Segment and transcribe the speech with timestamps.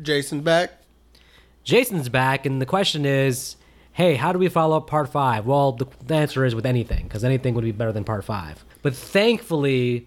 [0.00, 0.72] Jason's back.
[1.64, 3.56] Jason's back, and the question is,
[3.92, 5.46] hey, how do we follow up part five?
[5.46, 8.64] Well, the, the answer is with anything, because anything would be better than part five.
[8.82, 10.06] But thankfully,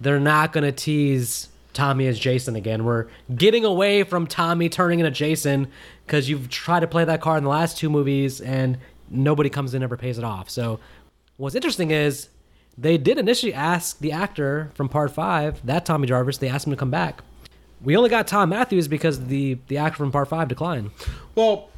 [0.00, 2.84] they're not going to tease Tommy as Jason again.
[2.84, 5.68] We're getting away from Tommy turning into Jason
[6.06, 8.78] because you've tried to play that card in the last two movies, and
[9.10, 10.48] nobody comes in and ever pays it off.
[10.50, 10.78] So,
[11.36, 12.28] what's interesting is
[12.78, 16.72] they did initially ask the actor from part five, that Tommy Jarvis, they asked him
[16.72, 17.22] to come back.
[17.84, 20.90] We only got Thom Mathews because the the actor from part five declined.
[21.34, 21.68] Well,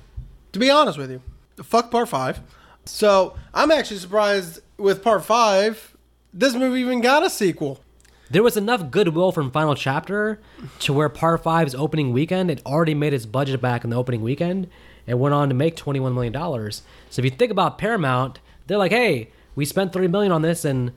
[0.52, 1.20] to be honest with you,
[1.62, 2.40] fuck part five.
[2.84, 5.96] So I'm actually surprised with part five.
[6.32, 7.80] This movie even got a sequel.
[8.30, 10.40] There was enough goodwill from Final Chapter
[10.80, 14.20] to where Part 5's opening weekend, it already made its budget back in the opening
[14.20, 14.68] weekend
[15.06, 16.32] and went on to make $21 million.
[16.32, 20.64] So if you think about Paramount, they're like, hey, we spent 3 million on this
[20.64, 20.92] and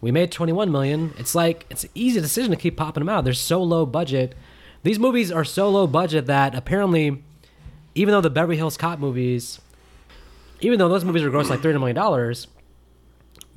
[0.00, 1.12] we made 21 million.
[1.18, 3.24] It's like, it's an easy decision to keep popping them out.
[3.24, 4.34] They're so low budget.
[4.82, 7.22] These movies are so low budget that apparently,
[7.94, 9.60] even though the Beverly Hills Cop movies,
[10.60, 12.34] even though those movies were grossing like $300 million,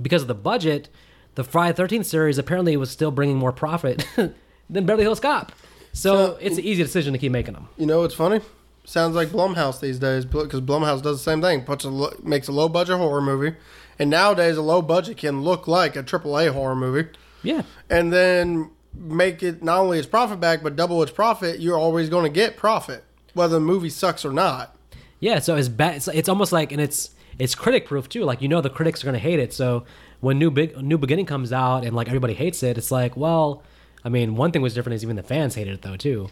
[0.01, 0.89] because of the budget,
[1.35, 5.51] the Friday Thirteenth series apparently was still bringing more profit than Beverly Hills Cop.
[5.94, 7.69] So, So- it's an easy decision to keep making them.
[7.77, 8.41] You know what's funny?
[8.85, 11.61] Sounds like Blumhouse these days because Blumhouse does the same thing.
[11.63, 13.55] Puts a lo- makes a low budget horror movie,
[13.97, 17.07] and nowadays a low budget can look like a triple A horror movie,
[17.44, 17.61] Yeah.
[17.89, 21.59] and then make it not only its profit back but double its profit.
[21.59, 24.75] You're always going to get profit, whether the movie sucks or not.
[25.19, 25.95] Yeah, so it's bad.
[25.95, 28.23] It's, it's almost like, and it's it's critic proof too.
[28.23, 29.53] Like you know, the critics are gonna hate it.
[29.53, 29.85] So
[30.19, 33.63] when new big new beginning comes out and like everybody hates it, it's like, well,
[34.03, 36.30] I mean, one thing was different is even the fans hated it though too.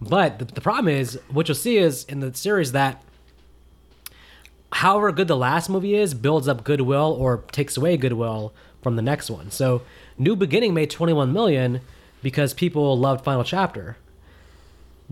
[0.00, 3.02] But the, the problem is, what you'll see is in the series that,
[4.72, 9.02] however good the last movie is, builds up goodwill or takes away goodwill from the
[9.02, 9.50] next one.
[9.50, 9.82] So
[10.18, 11.80] New Beginning made 21 million
[12.22, 13.96] because people loved Final Chapter.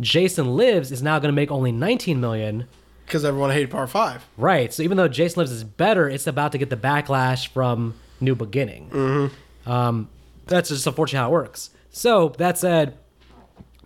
[0.00, 2.66] Jason Lives is now going to make only 19 million
[3.06, 4.24] Because everyone hated part five.
[4.36, 4.72] Right.
[4.72, 8.34] So even though Jason Lives is better, it's about to get the backlash from New
[8.34, 8.90] Beginning.
[8.90, 9.70] Mm-hmm.
[9.70, 10.08] Um,
[10.46, 11.70] that's just unfortunately how it works.
[11.90, 12.96] So that said,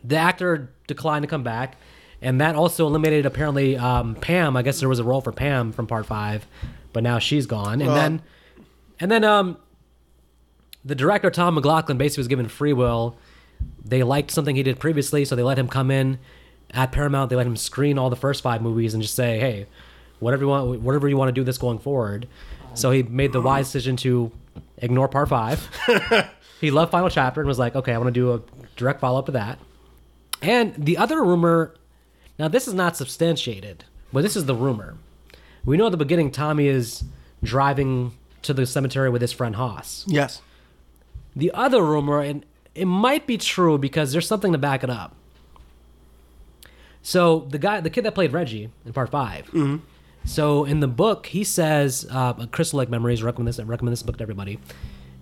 [0.05, 1.77] the actor declined to come back,
[2.21, 4.57] and that also eliminated apparently um, Pam.
[4.57, 6.47] I guess there was a role for Pam from Part Five,
[6.93, 7.81] but now she's gone.
[7.81, 8.23] And Well- then,
[9.01, 9.57] and then um,
[10.85, 13.17] the director Tom McLoughlin basically was given free will.
[13.85, 16.19] They liked something he did previously, so they let him come in
[16.73, 17.31] at Paramount.
[17.31, 19.67] They let him screen all the first five movies and just say, "Hey,
[20.19, 22.27] whatever you want, whatever you want to do this going forward."
[22.75, 24.33] So he made the wise decision to
[24.79, 25.69] ignore Part Five.
[26.61, 28.41] he loved Final Chapter and was like, "Okay, I want to do a
[28.77, 29.59] direct follow up to that."
[30.41, 31.75] And the other rumor,
[32.39, 34.97] now this is not substantiated, but this is the rumor.
[35.65, 37.05] We know at the beginning Tommy is
[37.45, 38.13] driving
[38.43, 40.05] to the cemetery with his friend Hawes.
[40.09, 40.43] Yes.
[41.35, 42.45] The other rumor, and
[42.75, 45.15] it might be true because there's something to back it up.
[47.03, 49.51] So the guy, the kid that played Reggie in Part 5
[50.25, 53.59] So in the book, he says, uh, "Crystal Lake Memories." Recommend this.
[53.59, 54.59] Recommend this book to everybody.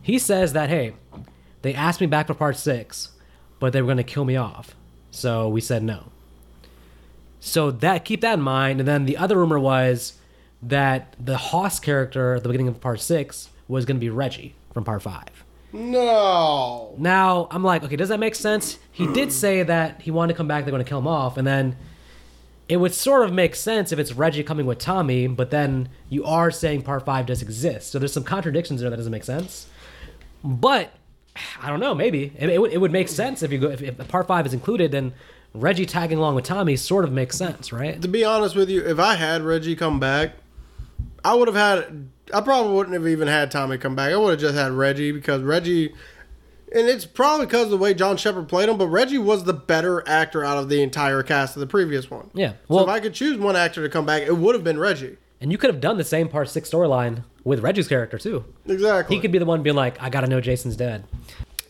[0.02, 0.92] He says that hey,
[1.62, 3.12] they asked me back for Part Six,
[3.58, 4.74] but they were going to kill me off,
[5.10, 6.06] so we said no.
[7.40, 8.80] So that keep that in mind.
[8.80, 10.18] And then the other rumor was
[10.62, 14.54] that the Hawes character at the beginning of Part Six was going to be Reggie
[14.74, 15.39] from Part Five.
[15.72, 16.94] No.
[16.98, 18.78] Now I'm like, okay, does that make sense?
[18.90, 20.64] He did say that he wanted to come back.
[20.64, 21.76] They're going to kill him off, and then
[22.68, 25.26] it would sort of make sense if it's Reggie coming with Tommy.
[25.26, 28.96] But then you are saying Part Five does exist, so there's some contradictions there that
[28.96, 29.66] doesn't make sense.
[30.42, 30.92] But
[31.62, 31.94] I don't know.
[31.94, 34.46] Maybe it, it, would, it would make sense if you go if, if Part Five
[34.46, 35.12] is included, then
[35.54, 38.00] Reggie tagging along with Tommy sort of makes sense, right?
[38.00, 40.32] To be honest with you, if I had Reggie come back,
[41.24, 42.08] I would have had.
[42.32, 44.12] I probably wouldn't have even had Tommy come back.
[44.12, 45.88] I would have just had Reggie because Reggie,
[46.72, 48.78] and it's probably because of the way John Shepherd played him.
[48.78, 52.30] But Reggie was the better actor out of the entire cast of the previous one.
[52.34, 52.50] Yeah.
[52.50, 54.78] so Well, if I could choose one actor to come back, it would have been
[54.78, 55.16] Reggie.
[55.40, 58.44] and you could have done the same Part Six storyline with Reggie's character too.
[58.66, 59.16] Exactly.
[59.16, 61.04] He could be the one being like, "I got to know Jason's dead."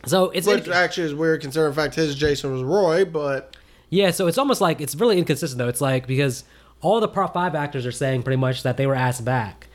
[0.05, 3.55] So it's Which actually is weird considering the fact his Jason was Roy, but
[3.89, 5.67] Yeah, so it's almost like it's really inconsistent though.
[5.67, 6.43] It's like because
[6.81, 9.67] all the part five actors are saying pretty much that they were asked back,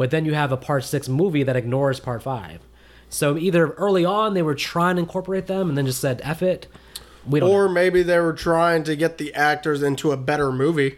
[0.00, 2.62] but then you have a part six movie that ignores part five.
[3.10, 6.42] So either early on they were trying to incorporate them and then just said "F
[6.42, 6.68] it."
[7.28, 7.50] We don't.
[7.50, 7.54] know.
[7.54, 10.96] or maybe they were trying to get the actors into a better movie.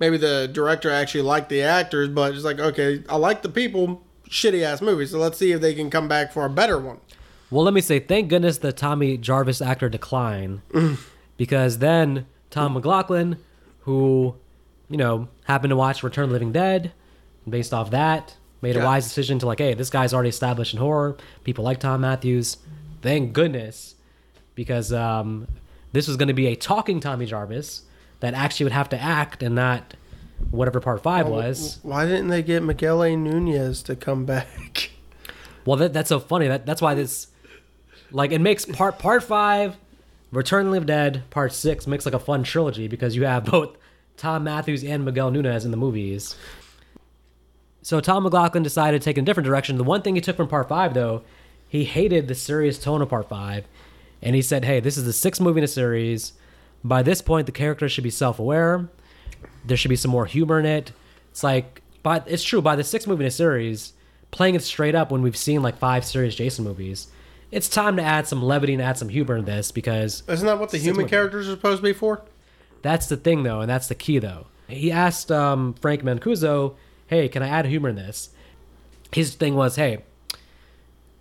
[0.00, 4.02] Maybe the director actually liked the actors, but it's like, okay, I like the people,
[4.28, 6.98] shitty ass movie, so let's see if they can come back for a better one.
[7.48, 10.62] Well, let me say, thank goodness the Tommy Jarvis actor declined,
[11.36, 13.36] because then Tom McLoughlin,
[13.82, 14.34] who,
[14.88, 16.92] you know, happened to watch Return of the Living Dead,
[17.48, 20.80] based off that, made a wise decision to like, hey, this guy's already established in
[20.80, 21.16] horror.
[21.44, 22.58] People like Thom Mathews.
[23.02, 23.96] Thank goodness,
[24.54, 25.48] because um,
[25.92, 27.82] this was going to be a talking Tommy Jarvis
[28.20, 29.94] that actually would have to act and not
[30.50, 31.78] whatever part five was.
[31.82, 33.16] Why didn't they get Miguel A.
[33.16, 34.90] Nunez to come back?
[35.64, 36.48] Well, that, that's so funny.
[36.48, 37.28] That that's why this,
[38.10, 39.76] like, it makes part part five,
[40.32, 43.76] Return of the Dead, part six makes like a fun trilogy because you have both
[44.16, 46.34] Thom Mathews and Miguel Nunez in the movies.
[47.82, 49.76] So Tom McLoughlin decided to take a different direction.
[49.76, 51.22] The one thing he took from part five, though,
[51.68, 53.64] he hated the serious tone of part five,
[54.22, 56.34] and he said, "Hey, this is the sixth movie in a series.
[56.84, 58.88] By this point, the characters should be self-aware.
[59.64, 60.92] There should be some more humor in it.
[61.30, 62.60] It's like, but it's true.
[62.60, 63.92] By the sixth movie in a series,
[64.30, 67.08] playing it straight up when we've seen like five serious Jason movies,
[67.50, 70.58] it's time to add some levity and add some humor in this because Isn't that
[70.58, 72.22] what the human characters are supposed to be for?
[72.82, 74.46] that's the thing, though, and that's the key, though.
[74.68, 76.74] He asked um, Frank Mancuso,
[77.12, 78.30] "Hey, can I add humor in this?"
[79.12, 79.98] His thing was, "Hey,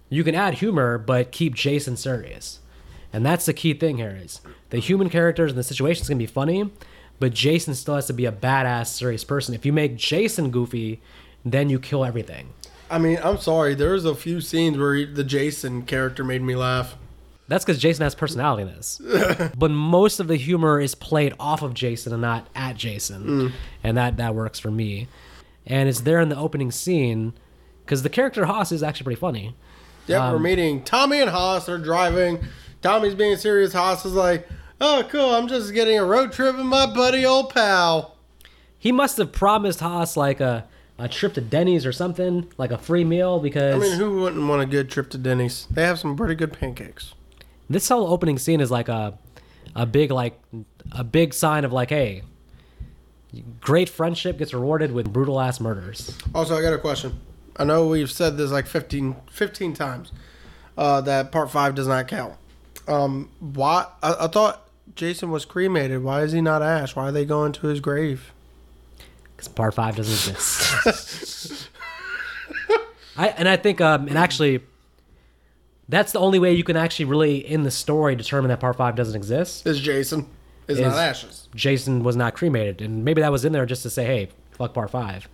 [0.09, 2.59] you can add humor, but keep Jason serious."
[3.13, 6.25] And that's the key thing here is the human characters and the situation's gonna be
[6.25, 6.69] funny,
[7.19, 9.53] but Jason still has to be a badass, serious person.
[9.53, 11.01] If you make Jason goofy,
[11.43, 12.53] then you kill everything.
[12.89, 13.73] I mean, I'm sorry.
[13.73, 16.97] There's a few scenes where he, the Jason character made me laugh.
[17.47, 19.01] That's because Jason has personality in this.
[19.57, 23.23] but most of the humor is played off of Jason and not at Jason.
[23.23, 23.51] Mm.
[23.83, 25.07] And that, that works for me.
[25.65, 27.33] And it's there in the opening scene
[27.85, 29.55] because the character Hawes is actually pretty funny.
[30.07, 31.65] Yep, Um, we're meeting Tommy and Hawes.
[31.67, 32.39] They're driving.
[32.81, 33.73] Tommy's being serious.
[33.73, 34.47] Hawes is like,
[34.81, 35.35] "Oh, cool.
[35.35, 38.17] I'm just getting a road trip with my buddy, old pal."
[38.79, 40.65] He must have promised Hawes like a,
[40.97, 44.47] a trip to Denny's or something, like a free meal, Because I mean, who wouldn't
[44.47, 45.67] want a good trip to Denny's?
[45.69, 47.13] They have some pretty good pancakes.
[47.69, 49.17] this whole opening scene is like a
[49.75, 50.41] a big like
[50.91, 52.23] a big sign of like, hey,
[53.59, 56.17] great friendship gets rewarded with brutal ass murders.
[56.33, 57.19] Also, I got a question.
[57.57, 60.11] I know we've said this like 15, 15 times
[60.77, 62.35] uh, that part five does not count.
[62.87, 63.87] Um, why?
[64.01, 66.03] I, I thought Jason was cremated.
[66.03, 66.95] Why is he not Ash?
[66.95, 68.31] Why are they going to his grave?
[69.41, 71.69] because part five doesn't exist.
[73.17, 74.61] I and I think um and actually
[75.89, 78.95] that's the only way you can actually really in the story determine that part five
[78.95, 79.65] doesn't exist.
[79.65, 80.27] Is Jason?
[80.67, 81.49] Is, Is- not Ash's.
[81.55, 84.73] Jason was not cremated, and maybe that was in there just to say, hey, fuck
[84.73, 85.27] part five.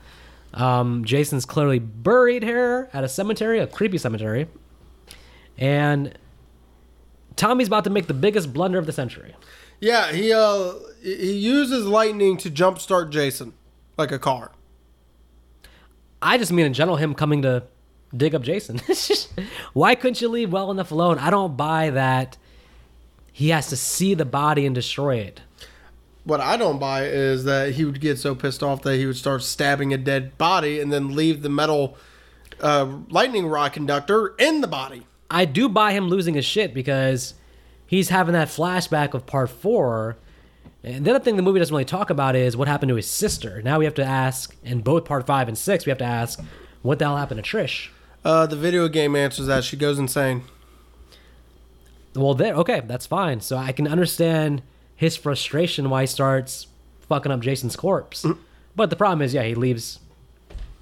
[0.54, 4.48] Um, Jason's clearly buried here at a cemetery, a creepy cemetery,
[5.58, 6.18] and
[7.36, 9.36] Tommy's about to make the biggest blunder of the century.
[9.80, 13.54] Yeah, he uh he uses lightning to jumpstart Jason
[13.98, 14.52] like a car.
[16.22, 17.64] I just mean in general him coming to
[18.16, 18.82] dig up Jason.
[19.74, 21.20] Why couldn't you leave well enough alone?
[21.20, 22.38] I don't buy that
[23.38, 25.42] he has to see the body and destroy it.
[26.24, 29.16] What I don't buy is that he would get so pissed off that he would
[29.16, 31.96] start stabbing a dead body and then leave the metal
[32.60, 35.06] uh, lightning rod conductor in the body.
[35.30, 37.36] I do buy him losing his shit because
[37.86, 40.18] he's having that flashback of part four.
[40.84, 43.08] And the other thing the movie doesn't really talk about is what happened to his
[43.08, 43.62] sister.
[43.62, 46.42] Now we have to ask, in both part five and six, we have to ask,
[46.82, 47.90] what the hell happened to Trish?
[48.26, 50.42] Uh, the video game answers that she goes insane.
[52.18, 53.42] Well, there, okay, that's fine.
[53.42, 54.62] So I can understand
[54.96, 56.68] his frustration why he starts
[57.08, 58.24] fucking up Jason's corpse.
[58.24, 58.38] Mm.
[58.76, 60.00] But the problem is, yeah, he leaves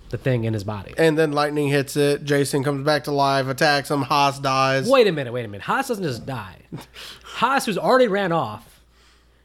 [0.09, 0.93] the thing in his body.
[0.97, 2.23] And then lightning hits it.
[2.23, 4.03] Jason comes back to life, attacks him.
[4.03, 4.87] Hawes dies.
[4.89, 5.63] Wait a minute, wait a minute.
[5.63, 6.57] Hawes doesn't just die.
[7.23, 8.81] Hawes, who's already ran off,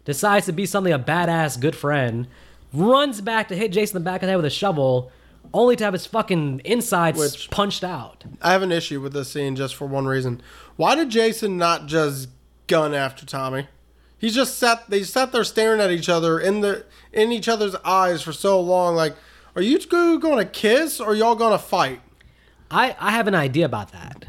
[0.04, 2.26] decides to be suddenly a badass good friend,
[2.72, 5.10] runs back to hit Jason in the back of the head with a shovel,
[5.52, 8.24] only to have his fucking insides Which- punched out.
[8.42, 10.40] I have an issue with this scene just for one reason.
[10.80, 12.30] Why did Jason not just
[12.66, 13.68] gun after Tommy?
[14.16, 14.88] He just sat.
[14.88, 18.58] They sat there staring at each other in the in each other's eyes for so
[18.58, 18.96] long.
[18.96, 19.14] Like,
[19.54, 22.00] are you two going to kiss or y'all going to fight?
[22.70, 24.24] I, I have an idea about that.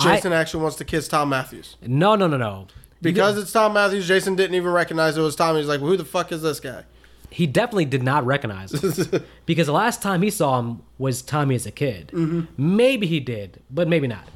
[0.00, 2.66] I- Jason actually wants to kiss Thom Mathews No, no, no, no.
[3.00, 4.08] because it's Thom Mathews.
[4.08, 5.60] Jason didn't even recognize it was Tommy.
[5.60, 6.82] He's like, well, who the fuck is this guy?
[7.30, 11.54] He definitely did not recognize him because the last time he saw him was Tommy
[11.54, 12.10] as a kid.
[12.12, 12.76] Mm-hmm.
[12.76, 14.26] Maybe he did, but maybe not.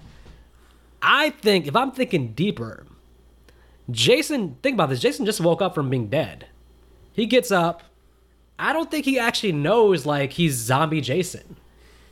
[1.02, 2.86] I think if I'm thinking deeper,
[3.90, 5.00] Jason, think about this.
[5.00, 6.46] Jason just woke up from being dead.
[7.12, 7.82] He gets up.
[8.58, 11.56] I don't think he actually knows like he's zombie Jason.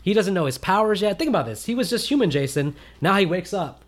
[0.03, 1.19] He doesn't know his powers yet.
[1.19, 1.67] Think about this.
[1.67, 2.75] He was just human Jason.
[3.01, 3.85] Now he wakes up.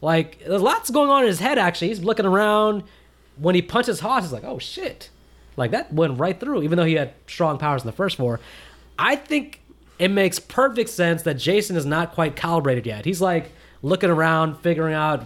[0.00, 1.58] Like there's lots going on in his head.
[1.58, 2.82] Actually, he's looking around.
[3.36, 5.10] When he punches Hawes, he's like, "Oh shit!"
[5.56, 6.62] Like that went right through.
[6.62, 8.40] Even though he had strong powers in the first four,
[8.98, 9.60] I think
[9.98, 13.04] it makes perfect sense that Jason is not quite calibrated yet.
[13.04, 15.24] He's like looking around, figuring out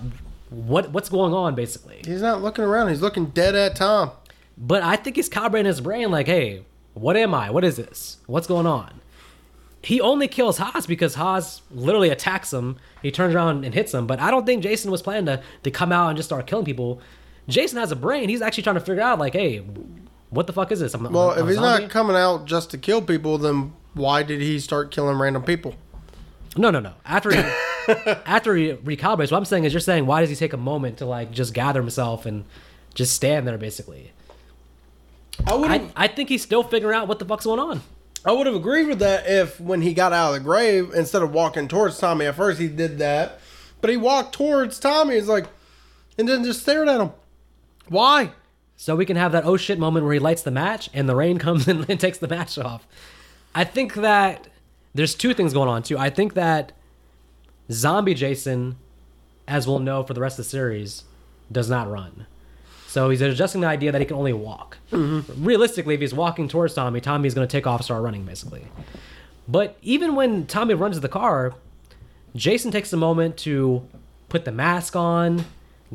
[0.50, 2.00] what what's going on, basically.
[2.04, 2.88] He's not looking around.
[2.88, 4.12] He's looking dead at Tom.
[4.56, 6.62] But I think he's calibrating his brain, like, "Hey,
[6.94, 7.50] what am I?
[7.50, 8.18] What is this?
[8.26, 9.00] What's going on?"
[9.82, 12.76] He only kills Hawes because Hawes literally attacks him.
[13.02, 14.06] He turns around and hits him.
[14.06, 16.64] But I don't think Jason was planning to, to come out and just start killing
[16.64, 17.02] people
[17.48, 18.28] Jason has a brain.
[18.28, 19.58] He's actually trying to figure out, like, hey,
[20.30, 20.94] what the fuck is this?
[20.94, 21.82] I'm, Well, I'm if he's zombie?
[21.84, 25.74] not coming out just to kill people, then why did he start killing random people?
[26.56, 26.94] No, no, no.
[27.04, 27.38] After he
[28.26, 30.98] after he recalibrates, what I'm saying is, you're saying, why does he take a moment
[30.98, 32.44] to like just gather himself and
[32.94, 34.12] just stand there, basically?
[35.46, 37.82] I would I, I think he's still figuring out what the fuck's going on.
[38.24, 41.22] I would have agreed with that if when he got out of the grave, instead
[41.22, 43.38] of walking towards Tommy, at first he did that,
[43.80, 45.16] but he walked towards Tommy.
[45.16, 45.46] He's like,
[46.16, 47.12] and then just stared at him.
[47.88, 48.30] Why?
[48.76, 51.16] So we can have that oh shit moment where he lights the match and the
[51.16, 52.86] rain comes in and takes the match off.
[53.54, 54.48] I think that
[54.94, 55.98] there's two things going on too.
[55.98, 56.72] I think that
[57.70, 58.76] zombie Jason,
[59.48, 61.04] as we'll know for the rest of the series,
[61.50, 62.26] does not run.
[62.86, 64.78] So he's adjusting the idea that he can only walk.
[64.92, 65.44] Mm-hmm.
[65.44, 68.66] Realistically, if he's walking towards Tommy, Tommy's going to take off start running, basically.
[69.48, 71.54] But even when Tommy runs to the car,
[72.36, 73.86] Jason takes a moment to
[74.28, 75.44] put the mask on,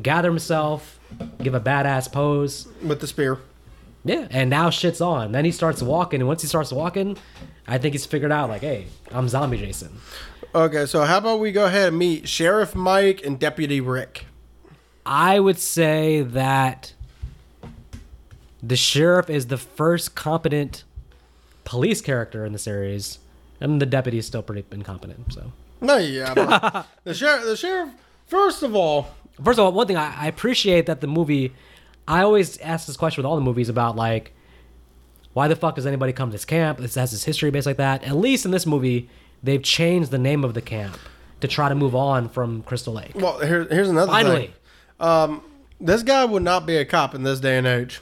[0.02, 1.00] gather himself,
[1.42, 2.68] give a badass pose.
[2.82, 3.38] With the spear.
[4.04, 5.32] Yeah, and now shit's on.
[5.32, 7.16] Then he starts walking, and once he starts walking,
[7.68, 10.00] I think he's figured out like, hey, I'm zombie Jason.
[10.54, 14.24] Okay, so how about we go ahead and meet Sheriff Mike and Deputy Rick?
[15.04, 16.94] I would say that
[18.62, 20.84] the sheriff is the first competent
[21.64, 23.18] police character in the series,
[23.60, 25.32] and the deputy is still pretty incompetent.
[25.32, 27.44] So, No, yeah, but the sheriff.
[27.44, 27.90] The sheriff.
[28.26, 29.08] First of all,
[29.42, 31.52] first of all, one thing I, I appreciate that the movie.
[32.10, 34.32] I always ask this question with all the movies about like,
[35.32, 36.78] why the fuck does anybody come to this camp?
[36.78, 38.02] This has this history based like that.
[38.02, 39.08] At least in this movie,
[39.42, 40.98] they've changed the name of the camp
[41.40, 43.12] to try to move on from Crystal Lake.
[43.14, 44.52] well, here, here's another Finally,
[44.98, 45.40] thing.
[45.80, 48.00] This guy would not be a cop in this day and age.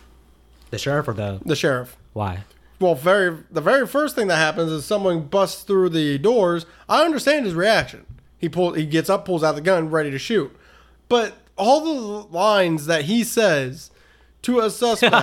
[0.71, 1.97] the sheriff or the The sheriff.
[2.15, 2.45] why?
[2.81, 6.65] Well, very the very first thing that happens is someone busts through the doors.
[6.89, 8.07] I understand his reaction.
[8.39, 10.57] He pull he gets up, pulls out the gun, ready to shoot.
[11.09, 13.91] But all the lines that he says
[14.43, 15.15] to a suspect.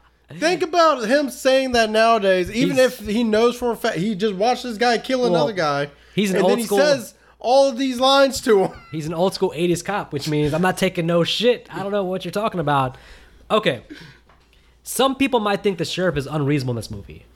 [0.34, 2.50] think about him saying that nowadays.
[2.50, 5.34] Even He's- if he knows for a fact he just watched this guy kill Well,
[5.34, 5.90] another guy.
[6.14, 8.72] he's an and old then he school- says all of these lines to him.
[8.90, 11.68] He's an old school 80s cop, which means I'm not taking no shit.
[11.72, 12.96] I don't know what you're talking about.
[13.50, 13.82] Okay.
[14.82, 17.26] Some people might think the sheriff is unreasonable in this movie.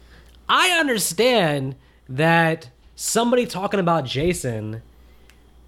[0.48, 1.76] I understand
[2.08, 4.82] that somebody talking about Jason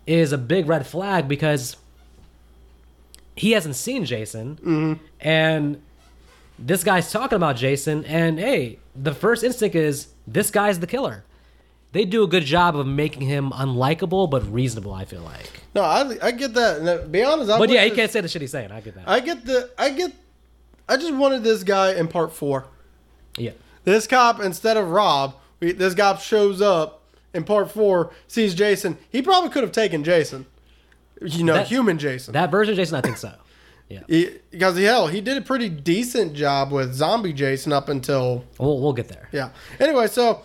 [0.07, 1.77] is a big red flag because
[3.37, 5.01] he hasn't seen Jason.
[5.21, 5.83] And
[6.59, 8.05] this guy's talking about Jason.
[8.05, 11.25] And hey, the first instinct is this guy's the killer.
[11.93, 15.49] They do a good job of making him unlikable but reasonable, I feel like.
[15.77, 16.81] No, I, I get that.
[16.81, 18.73] And be honest, I But yeah, he this- can't say the shit he's saying.
[18.73, 19.09] I get that.
[19.09, 20.13] I get the I get
[20.89, 22.67] I just wanted this guy in part four.
[23.37, 23.53] yeah.
[23.85, 27.03] This cop instead of Rob, this cop shows up
[27.35, 28.97] in part four, sees Jason.
[29.11, 30.47] He probably could have taken Jason.
[31.25, 32.33] You know, That- human Jason.
[32.35, 33.33] That version of Jason, I think so.
[33.87, 34.01] Yeah.
[34.09, 38.81] He, because hell, he did a pretty decent job with zombie Jason up until We'll,
[38.81, 39.29] we'll get there.
[39.31, 39.51] yeah.
[39.79, 40.41] Anyway, so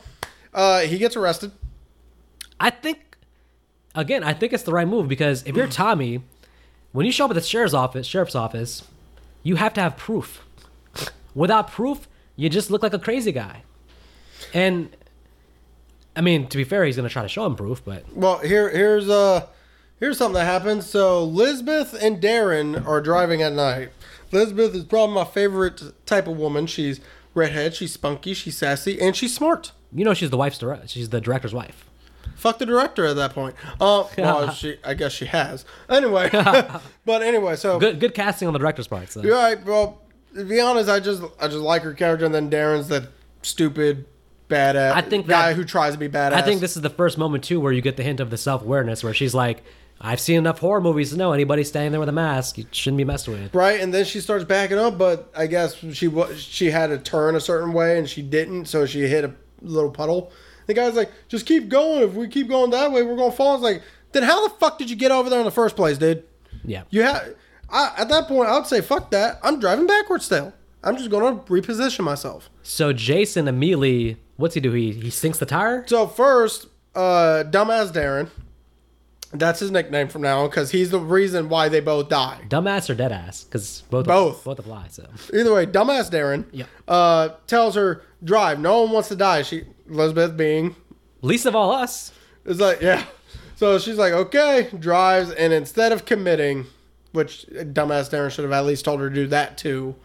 [0.53, 1.53] uh, he gets arrested.
[2.59, 3.15] I think,
[3.95, 6.21] again, I think it's the right move because if you're Tommy,
[6.91, 8.83] when you show up at the sheriff's office, sheriff's office,
[9.41, 10.45] you have to have proof.
[11.33, 13.63] Without proof, you just look like a crazy guy.
[14.53, 14.89] And,
[16.13, 18.39] I mean, to be fair, he's going to try to show him proof, but Well,
[18.39, 19.45] here here's uh
[19.99, 20.85] here's something that happens.
[20.89, 23.89] So Lizbeth and Darren are driving at night.
[24.31, 26.67] Lizbeth is probably my favorite type of woman.
[26.67, 26.99] She's
[27.33, 29.71] redhead, she's spunky, she's sassy, and she's smart.
[29.93, 30.89] you know she's the wife's direct.
[30.89, 31.85] She's the director's wife.
[32.35, 33.55] Fuck the director at that point.
[33.81, 35.65] Uh, well, she I guess she has.
[35.89, 36.29] Anyway,
[37.05, 39.09] but anyway, so Good, good casting on the director's part.
[39.11, 39.21] So.
[39.23, 39.63] right.
[39.65, 40.01] Well,
[40.35, 43.07] to be honest, I just I just like her character, and then Darren's that
[43.41, 44.05] stupid
[44.49, 46.33] badass I think guy that- who tries to be badass.
[46.33, 48.37] I think this is the first moment too where you get the hint of the
[48.37, 49.63] self awareness, where she's like,
[50.01, 52.97] "I've seen enough horror movies to know anybody standing there with a mask, you shouldn't
[52.97, 56.71] be messed with." right, and then she starts backing up, but I guess she she
[56.71, 60.31] had to turn a certain way, and she didn't, so she hit a little puddle.
[60.67, 62.03] The guy's like, "Just keep going.
[62.03, 64.77] If we keep going that way, we're gonna fall." It's like, then how the fuck
[64.77, 66.23] did you get over there in the first place, dude?
[66.63, 67.35] Yeah, You have
[67.71, 69.39] I, at that point, I'd say, "Fuck that.
[69.43, 70.53] I'm driving backwards still.
[70.83, 74.71] I'm just gonna reposition myself." So Jason immediately, what's he do?
[74.71, 75.83] He he sinks the tire.
[75.87, 78.29] So first, uh, dumbass Darren.
[79.31, 82.41] That's his nickname from now on because he's the reason why they both die.
[82.47, 83.43] Dumbass or dead ass?
[83.43, 84.43] Because both Both.
[84.43, 84.87] both apply.
[84.89, 86.65] So Either way, dumbass Darren Yeah.
[86.87, 88.59] uh, tells her drive.
[88.59, 89.43] No one wants to die.
[89.43, 90.75] She Elizabeth being
[91.21, 92.11] least of all us.
[92.45, 93.03] is like yeah.
[93.57, 96.65] So she's like okay, drives, and instead of committing,
[97.11, 99.95] which dumbass Darren should have at least told her to do that too,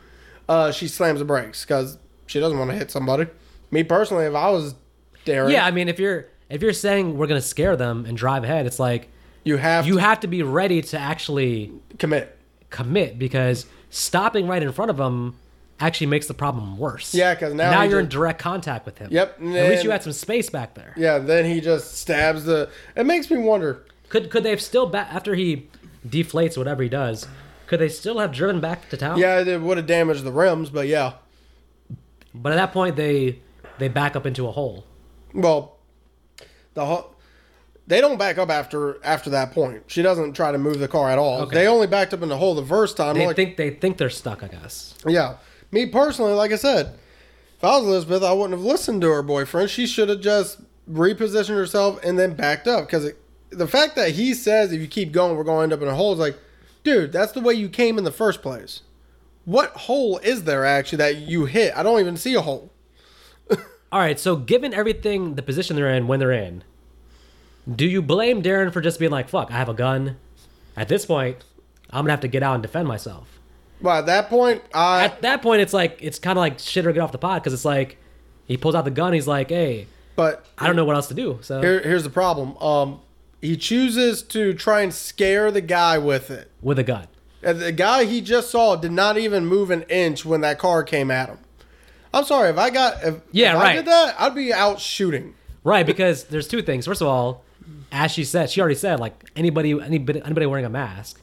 [0.50, 3.26] uh, she slams the brakes because she doesn't want to hit somebody.
[3.70, 4.74] Me personally, if I was
[5.24, 8.44] Darren, Yeah, I mean, if you're if you're saying we're gonna scare them and drive
[8.44, 9.08] ahead, it's like
[9.44, 12.36] you have you to have to be ready to actually commit.
[12.70, 15.36] commit because stopping right in front of him
[15.80, 17.14] actually makes the problem worse.
[17.14, 19.08] Yeah, because now he you're in direct contact with him.
[19.10, 20.94] Yep, At least you had some space back there.
[20.96, 22.70] Yeah, then he just stabs the.
[22.96, 23.84] It makes me wonder.
[24.08, 25.68] Could could they have still ba- after he
[26.06, 27.26] deflates whatever he does?
[27.66, 29.18] Could they still have driven back to town?
[29.18, 31.14] Yeah, it would have damaged the rims, but yeah.
[32.34, 33.40] But at that point, they
[33.78, 34.84] they back up into a hole.
[35.32, 35.76] Well,
[36.74, 37.04] the.
[37.86, 39.84] They don't back up after after that point.
[39.88, 41.42] She doesn't try to move the car at all.
[41.42, 41.54] Okay.
[41.54, 43.16] They only backed up in the hole the first time.
[43.16, 44.42] They like, think they think they're stuck.
[44.42, 44.94] I guess.
[45.06, 45.36] Yeah.
[45.70, 46.98] Me personally, like I said,
[47.56, 49.70] if I was Elizabeth, I wouldn't have listened to her boyfriend.
[49.70, 50.60] She should have just
[50.90, 52.86] repositioned herself and then backed up.
[52.86, 53.10] Because
[53.50, 55.92] the fact that he says if you keep going, we're going to end up in
[55.92, 56.38] a hole is like,
[56.82, 58.82] dude, that's the way you came in the first place.
[59.44, 61.76] What hole is there actually that you hit?
[61.76, 62.72] I don't even see a hole.
[63.92, 64.18] All right.
[64.18, 66.64] So given everything, the position they're in when they're in,
[67.72, 70.16] do you blame Darren for just being like, "Fuck, I have a gun"?
[70.76, 71.36] At this point,
[71.90, 73.38] I'm gonna have to get out and defend myself.
[73.80, 76.86] Well, at that point, I At that point, it's like it's kind of like shit
[76.86, 77.98] or get off the pot because it's like
[78.46, 79.12] he pulls out the gun.
[79.12, 82.10] He's like, "Hey, but I don't know what else to do." So here, here's the
[82.10, 82.56] problem.
[82.58, 83.00] Um,
[83.40, 86.50] he chooses to try and scare the guy with it.
[86.62, 87.06] with a gun.
[87.42, 90.82] And the guy he just saw did not even move an inch when that car
[90.82, 91.38] came at him.
[92.14, 93.72] I'm sorry if I got if, Yeah, if I right.
[93.74, 95.34] did that, I'd be out shooting.
[95.62, 96.86] Right, because there's two things.
[96.86, 97.42] First of all,
[97.92, 101.20] as she said, she already said like anybody anybody anybody wearing a mask,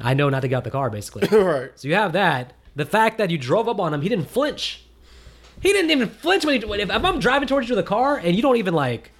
[0.00, 1.26] I know not to get out the car basically.
[1.38, 1.70] right.
[1.74, 2.54] so you have that.
[2.74, 4.84] The fact that you drove up on him, he didn't flinch.
[5.60, 8.16] He didn't even flinch when he if, if I'm driving towards you with a car
[8.16, 9.10] and you don't even like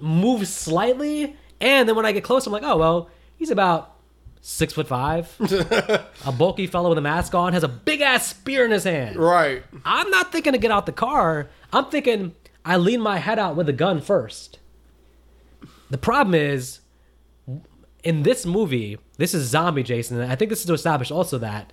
[0.00, 3.96] move slightly, and then when I get close, I'm like, oh well, he's about
[4.40, 5.34] six foot five,
[6.26, 9.16] a bulky fellow with a mask on, has a big ass spear in his hand.
[9.16, 9.62] Right.
[9.84, 11.48] I'm not thinking to get out the car.
[11.72, 12.34] I'm thinking
[12.64, 14.58] I lean my head out with a gun first.
[15.92, 16.80] The problem is,
[18.02, 20.18] in this movie, this is zombie Jason.
[20.18, 21.70] And I think this is to establish also that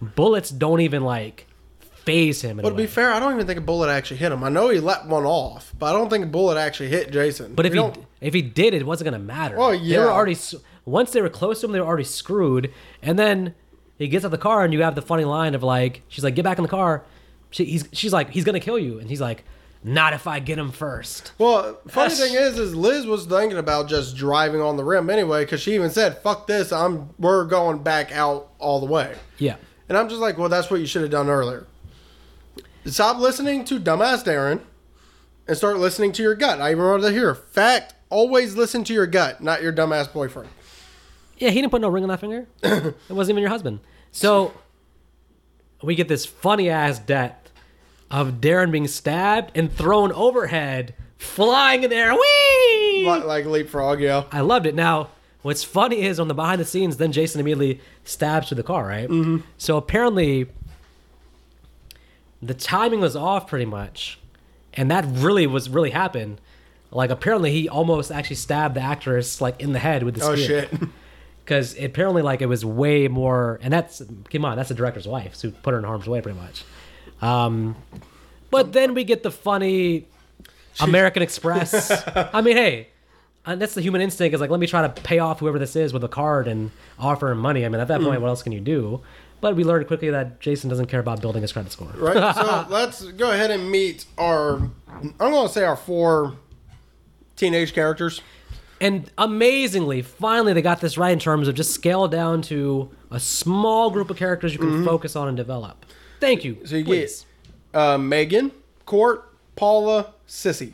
[0.00, 1.48] bullets don't even like
[1.80, 2.58] phase him.
[2.58, 4.44] But to be fair, I don't even think a bullet actually hit him.
[4.44, 7.56] I know he let one off, but I don't think a bullet actually hit Jason.
[7.56, 9.56] But if We he don't- if he did, it wasn't gonna matter.
[9.58, 10.36] Oh, yeah, they were already
[10.84, 12.72] once they were close to him, they were already screwed.
[13.02, 13.54] And then
[13.98, 16.36] he gets out the car, and you have the funny line of like, she's like,
[16.36, 17.04] "Get back in the car."
[17.50, 19.42] She, he's she's like, "He's gonna kill you," and he's like,
[19.86, 21.32] "Not if I get him first.
[21.38, 22.20] well, funny Yes.
[22.20, 25.74] thing is, is Liz was thinking about just driving on the rim anyway, because she
[25.74, 29.56] even said, "Fuck this, I'm we're going back out all the way." Yeah.
[29.88, 31.64] And I'm just like, well, that's what you should have done earlier.
[32.86, 34.60] Stop listening to dumbass Darren
[35.46, 36.60] and start listening to your gut.
[36.60, 37.34] I even wrote it here.
[37.34, 40.48] Fact: always listen to your gut, not your dumbass boyfriend.
[41.38, 42.46] Yeah, he didn't put no ring on that finger.
[42.62, 43.80] it wasn't even your husband.
[44.10, 44.52] So
[45.82, 47.45] we get this funny ass death
[48.10, 52.12] of Darren being stabbed and thrown overhead, flying in the air.
[52.14, 53.04] Whee!
[53.06, 54.24] Like, like leapfrog, yeah.
[54.32, 54.74] I loved it.
[54.74, 55.10] Now,
[55.42, 58.86] what's funny is on the behind the scenes, then Jason immediately stabs through the car,
[58.86, 59.08] right?
[59.08, 59.38] Mm-hmm.
[59.58, 60.46] So apparently,
[62.42, 64.18] the timing was off pretty much,
[64.74, 66.40] and that really was really happened.
[66.90, 70.34] Like apparently, he almost actually stabbed the actress like in the head with the Oh
[70.36, 70.68] spear.
[70.68, 70.80] shit.
[71.46, 75.36] Because apparently, like it was way more, and that's come on, that's the director's wife,
[75.36, 76.64] so put her in harm's way pretty much.
[77.20, 77.76] Um,
[78.50, 80.06] but then we get the funny
[80.80, 81.90] American Express.
[82.16, 82.88] I mean, hey,
[83.44, 84.34] and that's the human instinct.
[84.34, 86.70] Is like, let me try to pay off whoever this is with a card and
[86.98, 87.64] offer him money.
[87.64, 88.06] I mean, at that hmm.
[88.06, 89.00] point, what else can you do?
[89.40, 91.92] But we learned quickly that Jason doesn't care about building his credit score.
[91.96, 92.34] Right.
[92.34, 94.56] So let's go ahead and meet our.
[94.56, 96.36] I'm going to say our four
[97.36, 98.22] teenage characters.
[98.80, 103.18] And amazingly, finally, they got this right in terms of just scale down to a
[103.18, 104.84] small group of characters you can mm-hmm.
[104.84, 105.85] focus on and develop.
[106.20, 106.58] Thank you.
[106.64, 107.26] So you Please.
[107.72, 108.52] get uh, Megan,
[108.84, 110.72] Cort, Paula, Sissy.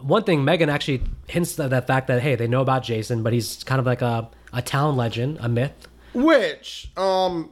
[0.00, 3.32] one thing Megan actually hints at that fact that hey, they know about Jason, but
[3.32, 5.88] he's kind of like a, a town legend, a myth.
[6.14, 7.50] Which, um,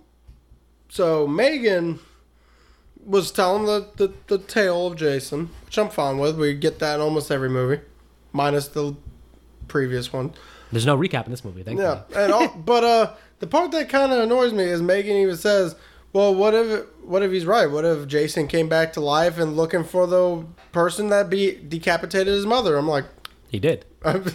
[0.89, 2.01] so Megan
[3.05, 6.37] was telling the, the, the tale of Jason, which I'm fine with.
[6.39, 7.81] We get that in almost every movie,
[8.33, 8.97] minus the
[9.69, 10.33] previous one.
[10.73, 11.63] There's no recap in this movie.
[11.63, 12.17] Thank Yeah, you.
[12.17, 15.77] and all, but uh, the part that kind of annoys me is Megan even says,
[16.13, 17.67] "Well, what if what if he's right?
[17.71, 22.29] What if Jason came back to life and looking for the person that be decapitated
[22.33, 23.05] his mother?" I'm like,
[23.49, 23.85] He did.
[24.05, 24.35] I was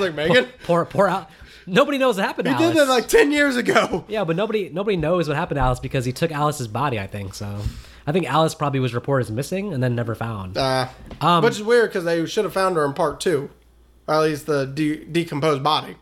[0.00, 1.28] like, Megan, Poor, poor Al.
[1.66, 2.78] Nobody knows what happened to you did Alice.
[2.78, 4.04] that like ten years ago.
[4.08, 6.98] yeah, but nobody nobody knows what happened to Alice because he took Alice's body.
[7.00, 7.60] I think so.
[8.06, 10.58] I think Alice probably was reported as missing and then never found.
[10.58, 10.88] Uh,
[11.22, 13.48] Um, which is weird because they should have found her in part two,
[14.06, 15.96] or at least the de- decomposed body.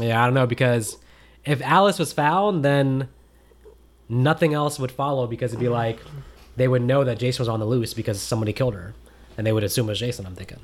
[0.00, 0.96] Yeah, I don't know because
[1.44, 3.08] if Alice was found, then
[4.08, 6.00] nothing else would follow because it'd be like
[6.56, 8.94] they would know that Jason was on the loose because somebody killed her,
[9.36, 10.26] and they would assume it was Jason.
[10.26, 10.60] I'm thinking.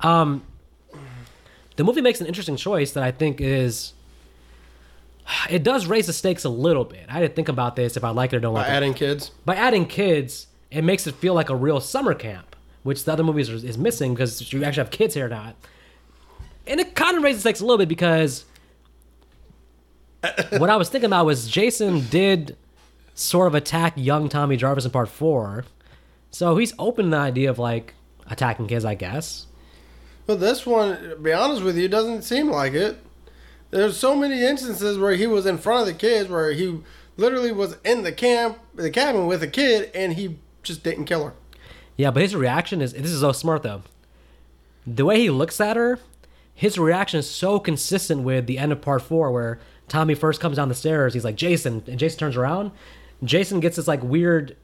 [0.00, 0.42] Um,
[1.76, 3.92] the movie makes an interesting choice that I think is
[5.48, 7.06] it does raise the stakes a little bit.
[7.08, 8.70] I had to think about this if I like it or don't By like it.
[8.70, 9.30] By adding kids.
[9.44, 13.24] By adding kids, it makes it feel like a real summer camp, which the other
[13.24, 15.56] movies are, is missing because you actually have kids here or not.
[16.66, 18.44] And it kind of raises the stakes a little bit because
[20.58, 22.56] what I was thinking about was Jason did
[23.14, 25.64] sort of attack young Tommy Jarvis in part four.
[26.30, 27.94] So he's open to the idea of like
[28.26, 29.46] attacking kids, I guess.
[30.26, 32.98] But this one, to be honest with you, doesn't seem like it.
[33.70, 36.80] There's so many instances where he was in front of the kids, where he
[37.16, 41.24] literally was in the camp, the cabin with a kid, and he just didn't kill
[41.26, 41.32] her.
[41.96, 43.82] Yeah, but his reaction is this is so smart though.
[44.86, 45.98] The way he looks at her,
[46.54, 50.56] his reaction is so consistent with the end of part four where Tommy first comes
[50.56, 52.70] down the stairs, he's like, Jason, and Jason turns around.
[53.22, 54.56] Jason gets this like weird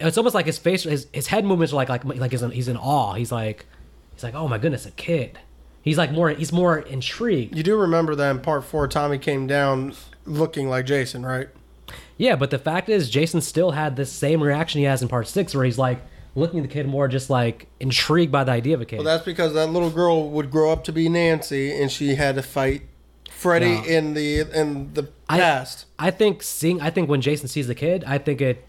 [0.00, 2.50] it's almost like his face his, his head movements are like like like he's in,
[2.50, 3.14] he's in awe.
[3.14, 3.66] He's like
[4.14, 5.38] he's like, Oh my goodness, a kid.
[5.82, 7.56] He's like more he's more intrigued.
[7.56, 9.94] You do remember that in part four, Tommy came down
[10.24, 11.48] looking like Jason, right?
[12.16, 15.26] Yeah, but the fact is, Jason still had this same reaction he has in part
[15.26, 16.00] six, where he's like
[16.34, 18.96] looking at the kid more just like intrigued by the idea of a kid.
[18.96, 22.36] Well, that's because that little girl would grow up to be Nancy, and she had
[22.36, 22.82] to fight
[23.38, 23.84] Freddy No.
[23.84, 25.86] in the in the I- past.
[25.98, 28.68] I think seeing, I think when Jason sees the kid, I think it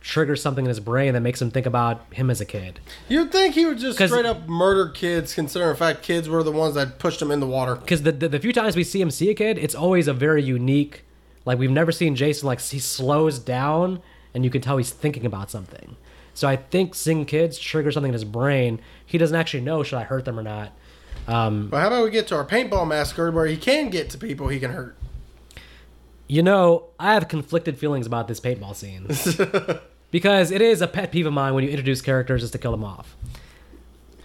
[0.00, 2.78] triggers something in his brain that makes him think about him as a kid.
[3.08, 6.52] You'd think he would just straight up murder kids, considering the fact kids were the
[6.52, 7.74] ones that pushed him in the water.
[7.76, 10.14] Because the, the the few times we see him see a kid, it's always a
[10.14, 11.04] very unique.
[11.44, 14.00] Like we've never seen Jason like he slows down
[14.34, 15.96] and you can tell he's thinking about something.
[16.34, 18.80] So I think seeing kids triggers something in his brain.
[19.04, 20.72] He doesn't actually know should I hurt them or not.
[21.28, 24.18] Um, But how about we get to our paintball massacre where he can get to
[24.18, 24.96] people he can hurt?
[26.26, 29.06] You know, I have conflicted feelings about this paintball scene
[30.10, 32.70] because it is a pet peeve of mine when you introduce characters just to kill
[32.72, 33.14] them off.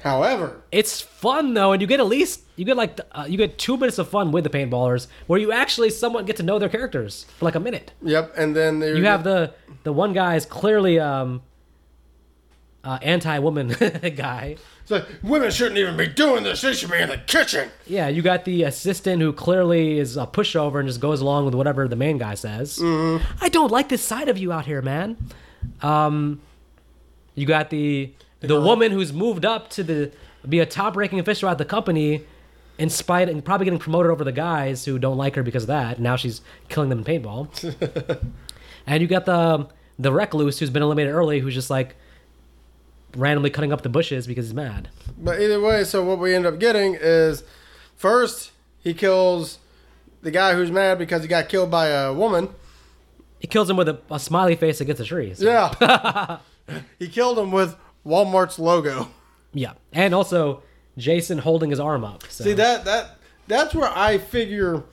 [0.01, 3.57] However, It's fun though, and you get at least you get like uh, you get
[3.57, 6.67] two minutes of fun with the paintballers where you actually somewhat get to know their
[6.67, 7.93] characters for like a minute.
[8.01, 11.41] yep, and then You have the the one guy is clearly um
[12.83, 13.67] uh, anti-woman
[14.15, 14.57] guy.
[14.81, 16.61] It's like women shouldn't even be doing this.
[16.61, 17.69] They should be in the kitchen.
[17.87, 21.55] Yeah, you got the assistant who clearly is a pushover and just goes along with
[21.55, 22.79] whatever the main guy says.
[22.81, 25.15] I don't like this side of you out here, man.
[25.81, 26.41] Um,
[27.35, 30.11] you got the the woman who's moved up to the
[30.47, 32.23] be a top ranking official at the company,
[32.77, 35.67] in spite and probably getting promoted over the guys who don't like her because of
[35.67, 35.99] that.
[35.99, 38.25] Now she's killing them in paintball.
[38.87, 39.67] and you got the
[39.99, 41.95] the recluse who's been eliminated early, who's just like
[43.15, 44.89] randomly cutting up the bushes because he's mad.
[45.17, 47.43] But either way, so what we end up getting is
[47.95, 49.59] first he kills
[50.21, 52.49] the guy who's mad because he got killed by a woman.
[53.39, 55.33] He kills him with a, a smiley face against a tree.
[55.33, 56.37] so- Yeah.
[56.99, 59.09] he killed him with Walmart's logo.
[59.53, 60.63] Yeah, and also
[60.97, 62.23] Jason holding his arm up.
[62.29, 62.43] So.
[62.45, 64.83] See that that that's where I figure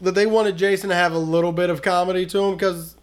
[0.00, 2.94] that they wanted Jason to have a little bit of comedy to him because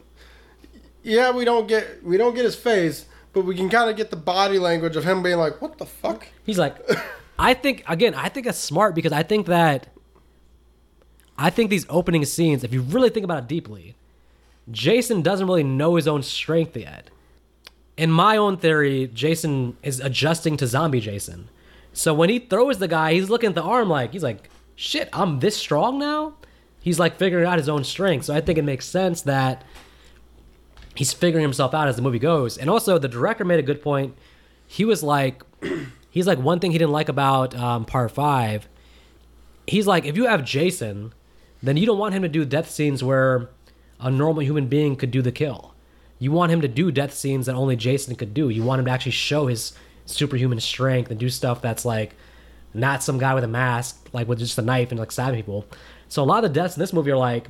[1.04, 4.10] yeah, we don't get we don't get his face, but we can kind of get
[4.12, 6.78] the body language of him being like, "What the fuck?" He's like,
[7.38, 9.88] I think again, I think that's smart because I think that
[11.38, 13.96] I think these opening scenes, if you really think about it deeply,
[14.72, 17.10] Jason doesn't really know his own strength yet.
[17.98, 21.50] In my own theory, Jason is adjusting to zombie Jason.
[21.92, 25.10] So when he throws the guy, he's looking at the arm like he's like, "Shit,
[25.12, 26.36] I'm this strong now."
[26.80, 28.26] He's like figuring out his own strength.
[28.26, 29.64] So I think it makes sense that
[30.96, 32.58] he's figuring himself out as the movie goes.
[32.58, 34.16] And also, the director made a good point.
[34.68, 35.44] He was like,
[36.10, 38.68] he's like one thing he didn't like about um, Part Five.
[39.68, 41.14] He's like, if you have Jason,
[41.62, 43.50] then you don't want him to do death scenes where
[44.00, 45.74] a normal human being could do the kill.
[46.20, 48.50] You want him to do death scenes that only Jason could do.
[48.50, 49.74] You want him to actually show his
[50.06, 52.14] superhuman strength and do stuff that's like
[52.74, 55.66] not some guy with a mask, like with just a knife and like stabbing people.
[56.10, 57.48] So a lot of the deaths in this movie are like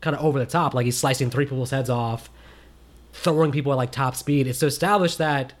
[0.00, 2.30] kind of over the top, like he's slicing three people's heads off,
[3.12, 4.46] throwing people at like top speed.
[4.46, 5.52] It's to establish that,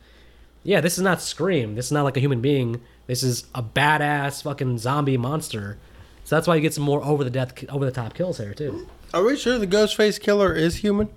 [0.62, 1.74] yeah, this is not Scream.
[1.74, 2.80] This is not like a human being.
[3.06, 5.78] This is a badass fucking zombie monster.
[6.24, 8.54] So that's why you get some more over the death, over the top kills here
[8.54, 8.86] too.
[9.12, 11.08] Are we sure the Ghostface killer is human?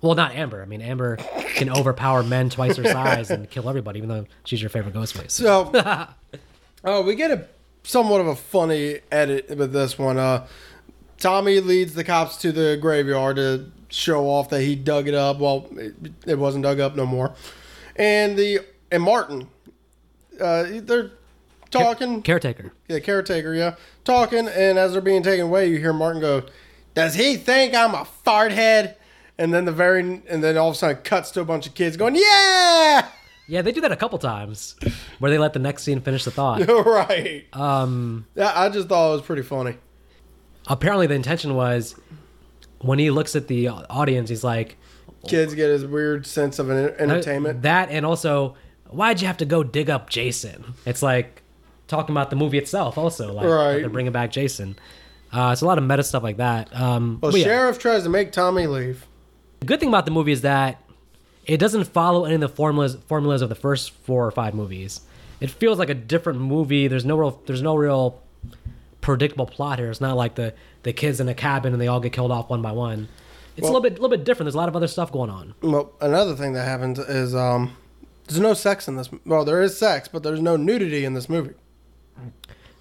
[0.00, 0.62] Well, not Amber.
[0.62, 1.16] I mean, Amber
[1.54, 5.30] can overpower men twice her size and kill everybody, even though she's your favorite Ghostface.
[5.30, 5.72] So,
[6.84, 7.48] oh, we get a
[7.84, 10.18] somewhat of a funny edit with this one.
[10.18, 10.46] Uh,
[11.18, 15.38] Tommy leads the cops to the graveyard to show off that he dug it up.
[15.38, 15.94] Well, it,
[16.26, 17.34] it wasn't dug up no more.
[17.96, 19.48] And the and Martin,
[20.40, 21.12] uh, they're
[21.70, 22.22] talking.
[22.22, 22.72] Caretaker.
[22.88, 23.74] Yeah, caretaker, yeah.
[24.04, 26.44] Talking, and as they're being taken away, you hear Martin go,
[26.94, 28.96] Does he think I'm a fart head?
[29.38, 31.66] And then the very and then all of a sudden it cuts to a bunch
[31.66, 33.08] of kids going, Yeah
[33.48, 34.76] Yeah, they do that a couple times,
[35.18, 36.60] where they let the next scene finish the thought.
[36.68, 37.44] Right.
[37.52, 39.76] Um, Yeah, I just thought it was pretty funny.
[40.68, 41.96] apparently the intention was
[42.84, 44.76] when he looks at the audience, he's like,
[45.26, 47.62] Kids get his weird sense of entertainment.
[47.62, 48.56] That and also,
[48.90, 50.74] why'd you have to go dig up Jason?
[50.84, 51.40] It's like
[51.88, 53.78] talking about the movie itself, also like Right.
[53.78, 54.76] they're bringing back Jason.
[55.32, 56.74] Uh, it's a lot of meta stuff like that.
[56.78, 57.46] Um, well, but yeah.
[57.46, 59.06] sheriff tries to make Tommy leave.
[59.60, 60.82] The good thing about the movie is that
[61.46, 65.00] it doesn't follow any of the formulas formulas of the first four or five movies.
[65.40, 66.86] It feels like a different movie.
[66.86, 68.20] There's no real there's no real
[69.04, 69.90] predictable plot here.
[69.90, 72.48] It's not like the the kids in a cabin and they all get killed off
[72.48, 73.08] one by one.
[73.56, 74.46] It's Well- a little bit little bit different.
[74.46, 75.54] There's a lot of other stuff going on.
[75.62, 77.76] Well, another thing that happens is um,
[78.26, 79.10] there's no sex in this.
[79.26, 81.54] Well, there is sex, but there's no nudity in this movie.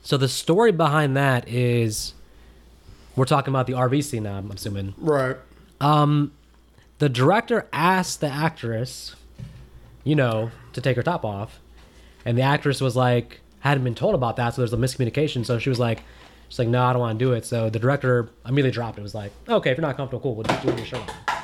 [0.02, 2.14] So the story behind that is
[3.16, 4.94] we're talking about the RV scene now, I'm assuming.
[4.98, 5.36] Right.
[5.82, 6.32] Um,
[7.00, 9.16] the director asked the actress,
[10.06, 11.60] you know, to take her top off,
[12.26, 15.45] and the actress was like, hadn't been told about that, so there's a miscommunication.
[15.45, 16.04] So she was like,
[16.49, 17.45] she's like, no, I don't want to do it.
[17.45, 19.02] So the director immediately dropped it.
[19.02, 21.38] Was like, okay, if you're not comfortable, cool, we'll just do it your shirt on.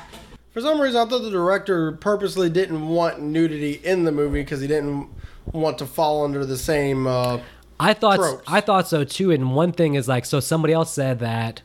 [0.52, 4.60] For some reason, I thought the director purposely didn't want nudity in the movie because
[4.60, 5.08] he didn't
[5.52, 7.06] want to fall under the same.
[7.06, 7.40] Uh,
[7.78, 8.44] I thought Tropes.
[8.46, 9.30] I thought so too.
[9.30, 11.62] And one thing is like, so somebody else said that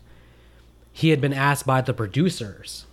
[0.94, 2.86] he had been asked by the producers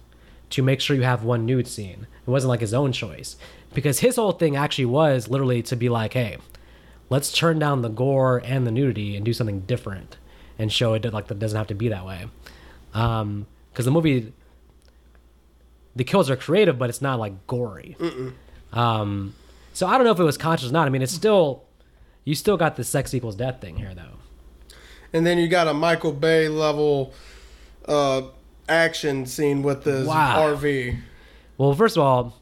[0.51, 2.09] to make sure you have one nude scene.
[2.27, 3.37] It wasn't like his own choice
[3.72, 6.38] because his whole thing actually was literally to be like, hey,
[7.12, 10.16] let's turn down the gore and the nudity and do something different
[10.59, 12.27] and show it like that doesn't have to be that way.
[12.94, 14.33] Um, because the movie,
[15.96, 17.96] the kills are creative, but it's not like gory.
[18.72, 19.35] Um,
[19.72, 20.87] so I don't know if it was conscious or not.
[20.87, 21.64] I mean, it's still
[22.25, 24.18] you still got the sex equals death thing here, though.
[25.12, 27.12] and then you got a Michael Bay level
[27.87, 28.22] uh,
[28.68, 30.55] action scene with this Wow.
[30.55, 30.98] RV.
[31.59, 32.40] Well, first of all,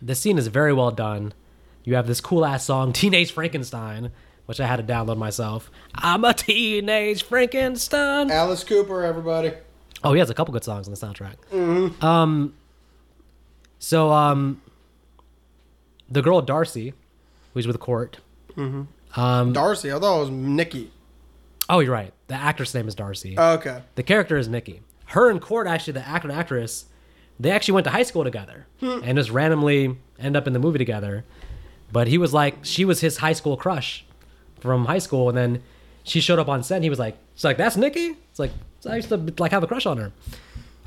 [0.00, 1.32] the scene is very well done.
[1.84, 4.10] You have this cool ass song, Teenage Frankenstein,
[4.46, 5.70] which I had to download myself.
[5.94, 8.30] I'm a teenage Frankenstein.
[8.30, 9.52] Alice Cooper, everybody.
[10.04, 11.34] Oh, he has a couple good songs on the soundtrack.
[11.50, 12.04] Hmm.
[12.04, 12.54] Um,
[13.78, 14.60] so um,
[16.10, 16.94] the girl Darcy,
[17.54, 18.18] who's with Cort.
[18.54, 18.82] Hmm.
[19.16, 19.92] Um, Darcy.
[19.92, 20.90] I thought it was Nikki.
[21.68, 22.12] oh, you're right.
[22.28, 23.38] The actress name is Darcy.
[23.38, 23.82] Okay.
[23.94, 24.82] The character is Nikki.
[25.06, 26.86] Her and Cort, actually, the actor and actress,
[27.38, 30.78] they actually went to high school together and just randomly end up in the movie
[30.78, 31.24] together.
[31.92, 34.04] But he was like, she was his high school crush
[34.60, 35.62] from high school, and then
[36.04, 36.76] she showed up on set.
[36.76, 38.50] and He was like, "It's like that's Nikki." It's like
[38.88, 40.12] I used to like have a crush on her.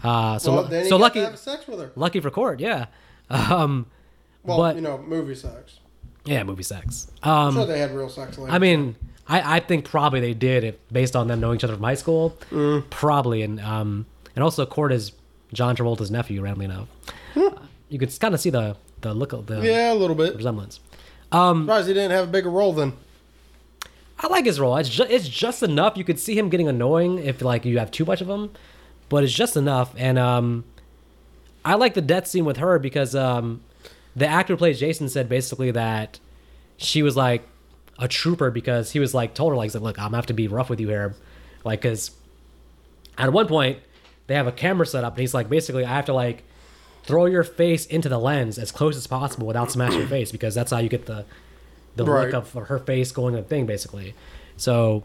[0.04, 1.92] Uh, so well, so lucky to have sex with her.
[1.96, 2.86] lucky for Cort, yeah.
[3.30, 3.88] Um,
[4.44, 5.80] Well, but you know, movie sex.
[6.26, 7.08] yeah, movie sex.
[7.24, 8.52] Um, they had real sex later.
[8.54, 8.96] I mean,
[9.28, 11.96] I, I think probably they did if based on them knowing each other from high
[11.96, 12.38] school.
[12.52, 12.88] Mm.
[12.92, 15.12] Probably, and um, and also Cort is
[15.54, 16.42] John Travolta's nephew.
[16.44, 16.88] Randomly enough,
[17.36, 17.50] Uh,
[17.90, 19.66] you could kind of see the the look of the Hmm.
[19.66, 20.36] yeah, a little bit.
[20.36, 20.80] resemblance.
[21.32, 22.94] Um, Surprised he didn't have a bigger role then.
[24.18, 24.78] I like his role.
[24.78, 25.98] It's just it's just enough.
[25.98, 28.52] You could see him getting annoying if like you have too much of him,
[29.10, 29.94] but it's just enough.
[29.98, 30.64] And um,
[31.66, 33.62] I like the death scene with her because um,
[34.16, 36.20] the actor who plays Jason said basically that
[36.78, 37.44] she was like
[38.00, 40.34] a trooper because he was like told her like, like look, I'm gonna have to
[40.34, 41.16] be rough with you here,
[41.66, 42.12] like because
[43.18, 43.80] at one point
[44.28, 46.44] they have a camera set up and he's like basically I have to like
[47.06, 50.56] throw your face into the lens as close as possible without smashing your face because
[50.56, 51.26] that's how you get the
[51.96, 52.26] the Right.
[52.26, 54.14] look of her face going in the thing basically.
[54.58, 55.04] So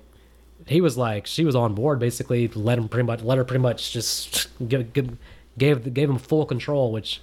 [0.66, 3.62] he was like she was on board basically let him pretty much let her pretty
[3.62, 5.16] much just give, give
[5.58, 7.20] gave gave him full control which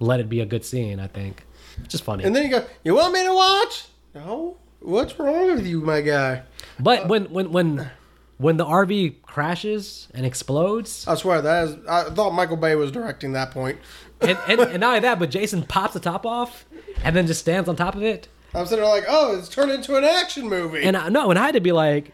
[0.00, 1.44] let it be a good scene I think.
[1.88, 2.24] Just funny.
[2.24, 3.84] And then you go, "You want me to watch?"
[4.14, 4.56] No.
[4.80, 6.42] What's wrong with you, my guy?
[6.80, 7.90] but uh, when when when
[8.38, 11.76] when the RV crashes and explodes I swear that is.
[11.88, 13.78] I thought Michael Bay was directing that point.
[14.20, 16.64] and, and, and not only that, but Jason pops the top off
[17.04, 18.28] and then just stands on top of it.
[18.54, 21.38] I'm sitting there like, "Oh, it's turned into an action movie." And I, no, and
[21.38, 22.12] I had to be like,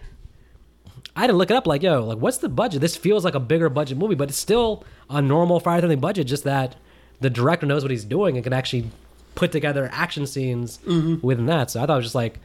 [1.15, 1.67] I had to look it up.
[1.67, 2.81] Like, yo, like, what's the budget?
[2.81, 6.27] This feels like a bigger budget movie, but it's still a normal Friday Thirteenth budget.
[6.27, 6.77] Just that
[7.21, 8.91] the director knows what he's doing and can actually
[9.35, 11.25] put together action scenes mm-hmm.
[11.25, 11.71] within that.
[11.71, 12.41] So I thought it was just like,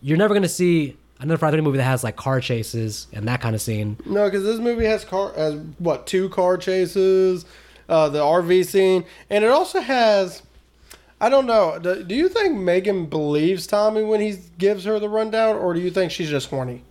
[0.00, 3.54] you're never gonna see another Friday movie that has like car chases and that kind
[3.54, 3.96] of scene.
[4.04, 7.44] no, because this movie has car has what two car chases,
[7.88, 10.42] uh, the RV scene, and it also has.
[11.20, 11.78] I don't know.
[11.78, 15.78] Do, do you think Megan believes Tommy when he gives her the rundown, or do
[15.78, 16.82] you think she's just horny?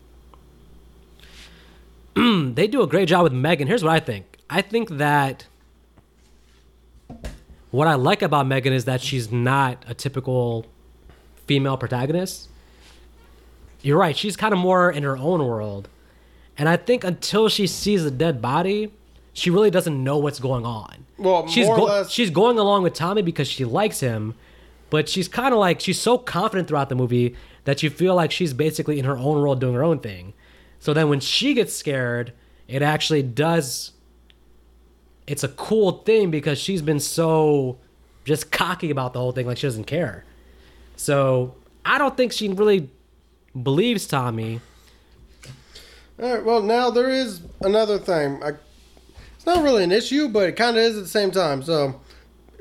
[2.15, 3.67] they do a great job with Megan.
[3.67, 4.37] Here's what I think.
[4.49, 5.47] I think that
[7.71, 10.65] what I like about Megan is that she's not a typical
[11.45, 12.47] female protagonist.
[13.81, 14.15] You're right.
[14.15, 15.89] She's kind of more in her own world.
[16.57, 18.93] And I think until she sees a dead body,
[19.33, 21.05] she really doesn't know what's going on.
[21.17, 24.35] Well, she's more or go- less- she's going along with Tommy because she likes him,
[24.89, 28.31] but she's kind of like she's so confident throughout the movie that you feel like
[28.31, 30.33] she's basically in her own world doing her own thing.
[30.79, 32.33] So then when she gets scared,
[32.67, 33.91] it actually does.
[35.27, 37.77] It's a cool thing because she's been so
[38.25, 40.25] just cocky about the whole thing, like she doesn't care.
[40.97, 42.89] So I don't think she really
[43.59, 44.61] believes Tommy.
[46.21, 46.43] All right.
[46.45, 48.41] Well, now there is another thing.
[48.43, 48.51] I,
[49.35, 51.63] it's not really an issue, but it kind of is at the same time.
[51.63, 51.99] So,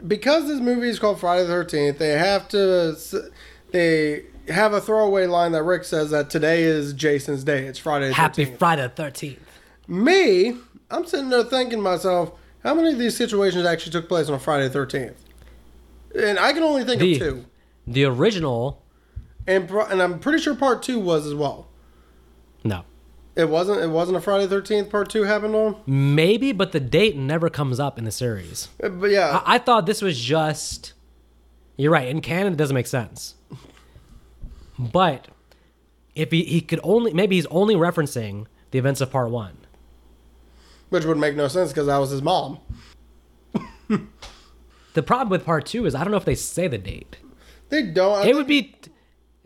[0.07, 2.96] because this movie is called Friday the Thirteenth, they have to
[3.70, 7.66] they have a throwaway line that Rick says that today is Jason's day.
[7.66, 8.59] It's Friday the Happy 13th.
[8.59, 9.38] Friday the Thirteenth.
[9.87, 10.57] Me,
[10.90, 12.33] I'm sitting there thinking to myself,
[12.64, 15.22] how many of these situations actually took place on Friday the Thirteenth?
[16.18, 17.44] And I can only think The- of two.
[17.87, 18.83] The original,
[19.50, 21.66] And pro- and I'm pretty sure part two was as well.
[22.62, 22.84] no,
[23.34, 23.80] It wasn't.
[23.80, 25.76] It wasn't a Friday Thirteenth part two happened on.
[25.86, 28.68] maybe, but the date never comes up in the series.
[28.82, 30.92] Uh, But yeah, I, I thought this was just.
[31.76, 32.06] You're right.
[32.08, 33.34] In canon, it doesn't make sense.
[34.78, 35.28] But
[36.14, 39.56] if he, he could only maybe he's only referencing the events of part one.
[40.90, 42.58] which would make no sense because I was his mom.
[44.92, 47.16] The problem with part two is I don't know if they say the date.
[47.68, 48.26] They don't.
[48.26, 48.74] It would be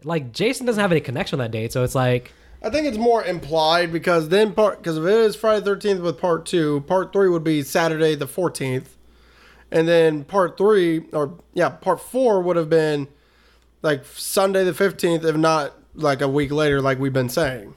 [0.04, 2.98] like Jason doesn't have any connection with that date, so it's like I think it's
[2.98, 7.12] more implied because then part because if it is Friday Thirteenth with part two, part
[7.12, 8.96] three would be Saturday the fourteenth,
[9.70, 13.08] and then part three or yeah, part four would have been
[13.82, 17.74] like Sunday the fifteenth, if not like a week later, like we've been saying.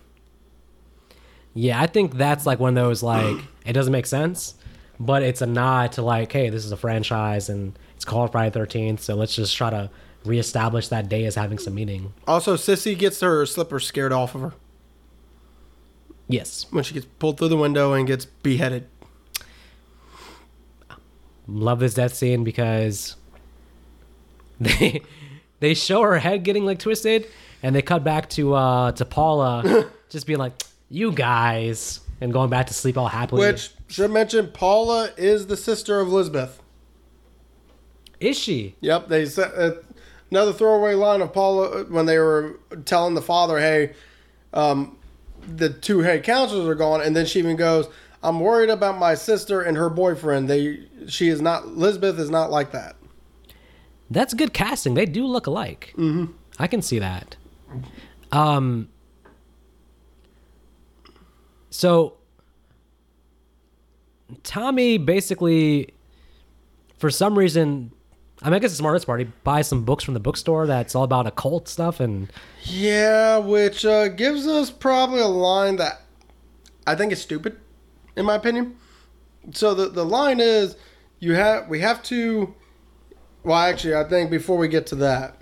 [1.53, 4.55] yeah, I think that's like one of those like it doesn't make sense,
[4.99, 8.51] but it's a nod to like, hey, this is a franchise and it's called Friday
[8.51, 9.89] Thirteenth, so let's just try to
[10.25, 12.13] reestablish that day as having some meaning.
[12.27, 14.53] Also, Sissy gets her slippers scared off of her
[16.29, 18.87] Yes, when she gets pulled through the window and gets beheaded.
[21.47, 23.15] love this death scene because
[24.59, 25.01] they
[25.61, 27.25] they show her head getting like twisted
[27.63, 32.49] and they cut back to uh to Paula just being like you guys and going
[32.49, 36.61] back to sleep all happily Which should mention, Paula is the sister of Lizbeth.
[38.19, 39.71] is she Yep, they said uh,
[40.31, 43.93] another throwaway line of Paula uh, when they were telling the father, "Hey,
[44.53, 44.97] um,
[45.47, 47.87] the two head counselors are gone," and then she even goes,
[48.23, 50.49] "I'm worried about my sister and her boyfriend.
[50.49, 51.67] They, she is not.
[51.69, 52.97] Lizbeth is not like that."
[54.09, 56.31] that's good casting they do look alike mm-hmm.
[56.59, 57.35] I can see that
[58.31, 58.89] um
[61.69, 62.13] so
[64.43, 65.93] Tommy basically
[66.97, 67.91] for some reason
[68.41, 69.31] I mean, I guess it's smartest party.
[69.43, 72.31] Buy some books from the bookstore that's all about occult stuff, and
[72.63, 76.01] Yeah, which uh, gives us probably a line that
[76.85, 77.57] I think is stupid,
[78.15, 78.77] in my opinion.
[79.53, 80.75] So the the line is,
[81.19, 82.53] you have we have to.
[83.43, 85.41] Well, actually, I think before we get to that,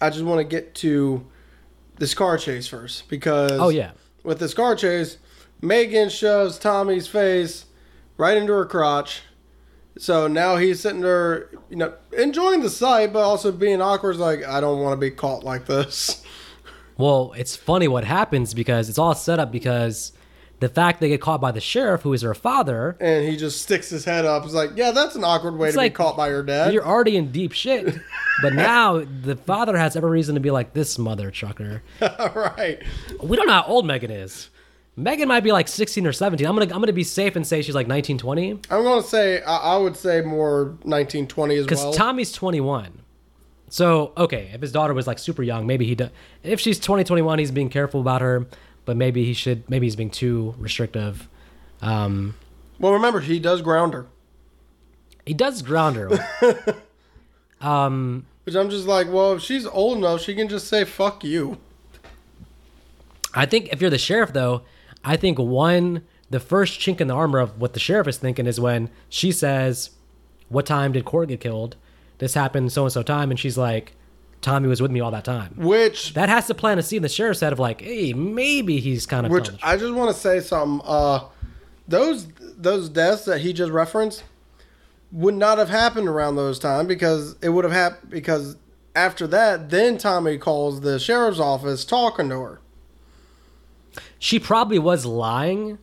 [0.00, 1.26] I just want to get to
[1.98, 3.92] this car chase first because oh yeah,
[4.22, 5.18] with this car chase,
[5.60, 7.66] Megan shoves Tommy's face
[8.16, 9.22] right into her crotch.
[9.98, 14.16] So now he's sitting there, you know, enjoying the sight, but also being awkward.
[14.16, 16.22] Like, I don't want to be caught like this.
[16.96, 20.12] Well, it's funny what happens because it's all set up because
[20.60, 23.62] the fact they get caught by the sheriff, who is her father, And he just
[23.62, 24.44] sticks his head up.
[24.44, 26.72] He's like, yeah, that's an awkward way to like, be caught by your dad.
[26.72, 27.96] you're already in deep shit.
[28.42, 31.82] But now the father has every reason to be like this mother trucker.
[32.00, 32.80] right.
[33.22, 34.50] We don't know how old Megan is.
[34.96, 36.46] Megan might be like 16 or 17.
[36.46, 38.50] I'm gonna I'm gonna be safe and say she's like 19, 20.
[38.50, 41.66] I'm going to say, I, I would say more 1920 as well.
[41.66, 41.96] Because.
[41.96, 43.00] Tommy's 21.
[43.70, 46.10] So, okay, if his daughter was like super young, maybe he does.
[46.44, 48.46] If she's 20, 21, he's being careful about her,
[48.84, 51.28] but maybe he should, maybe he's being too restrictive.
[51.82, 52.36] Um,
[52.78, 54.06] well, remember, he does ground her.
[55.26, 56.76] he does ground her.
[57.60, 61.24] um, Which I'm just like, well, if she's old enough, she can just say, fuck
[61.24, 61.58] you.
[63.34, 64.62] I think if you're the sheriff, though,
[65.04, 68.46] I think one, the first chink in the armor of what the sheriff is thinking
[68.46, 69.90] is when she says,
[70.48, 71.76] What time did Cort get killed?
[72.18, 73.30] This happened so and so time.
[73.30, 73.92] And she's like,
[74.40, 75.54] Tommy was with me all that time.
[75.56, 78.78] Which That has to plant a seed in the sheriff's head of like, hey, maybe
[78.78, 80.86] he's kind of Which I just want to say something.
[80.86, 81.24] Uh,
[81.88, 84.24] those those deaths that he just referenced
[85.12, 88.56] would not have happened around those times because it would have happened because
[88.96, 92.60] after that, then Tommy calls the sheriff's office talking to her.
[94.24, 95.76] She probably was lying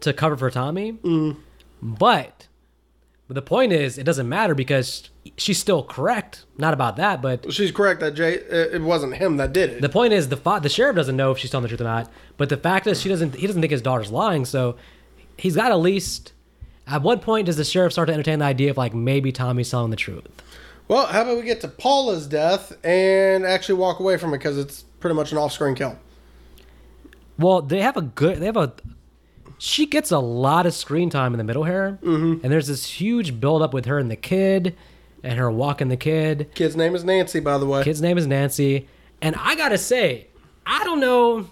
[0.00, 0.98] to cover for Tommy.
[1.82, 2.46] But,
[3.26, 5.08] but the point is, it doesn't matter because
[5.38, 6.44] she's still correct.
[6.58, 9.80] Not about that, but She's correct that Jay it it wasn't him that did it.
[9.80, 11.84] the point is the fa- the sheriff doesn't know if she's telling the truth or
[11.84, 12.10] not.
[12.36, 13.34] But the fact is, she doesn't.
[13.36, 14.44] He doesn't think his daughter's lying.
[14.44, 14.76] So
[15.38, 16.34] he's got at least.
[16.86, 19.70] At what point does the sheriff start to entertain the idea of like maybe Tommy's
[19.70, 20.26] telling the truth?
[20.88, 24.58] well, how about we get to Paula's death and actually walk away from it because
[24.58, 25.96] it's pretty much an off-screen kill.
[27.40, 28.38] Well, they have a good.
[28.38, 28.72] They have a.
[29.58, 32.42] She gets a lot of screen time in the middle here, mm-hmm.
[32.42, 34.76] and there's this huge build up with her and the kid,
[35.22, 36.50] and her walking the kid.
[36.54, 37.82] Kid's name is Nancy, by the way.
[37.82, 38.88] Kid's name is Nancy,
[39.20, 40.28] and I gotta say,
[40.66, 41.48] I don't know.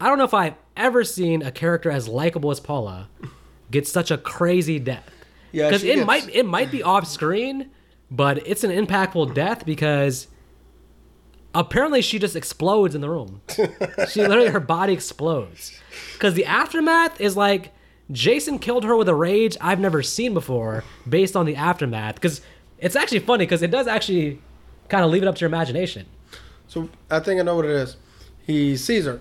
[0.00, 3.08] I don't know if I've ever seen a character as likable as Paula
[3.70, 5.10] get such a crazy death.
[5.52, 7.70] Yeah, because it gets- might it might be off screen,
[8.10, 10.28] but it's an impactful death because
[11.60, 13.40] apparently she just explodes in the room.
[14.08, 15.78] she literally her body explodes
[16.12, 17.72] because the aftermath is like
[18.12, 22.40] Jason killed her with a rage I've never seen before based on the aftermath because
[22.78, 24.40] it's actually funny because it does actually
[24.88, 26.06] kind of leave it up to your imagination.
[26.68, 27.96] So I think I know what it is.
[28.46, 29.20] He sees her.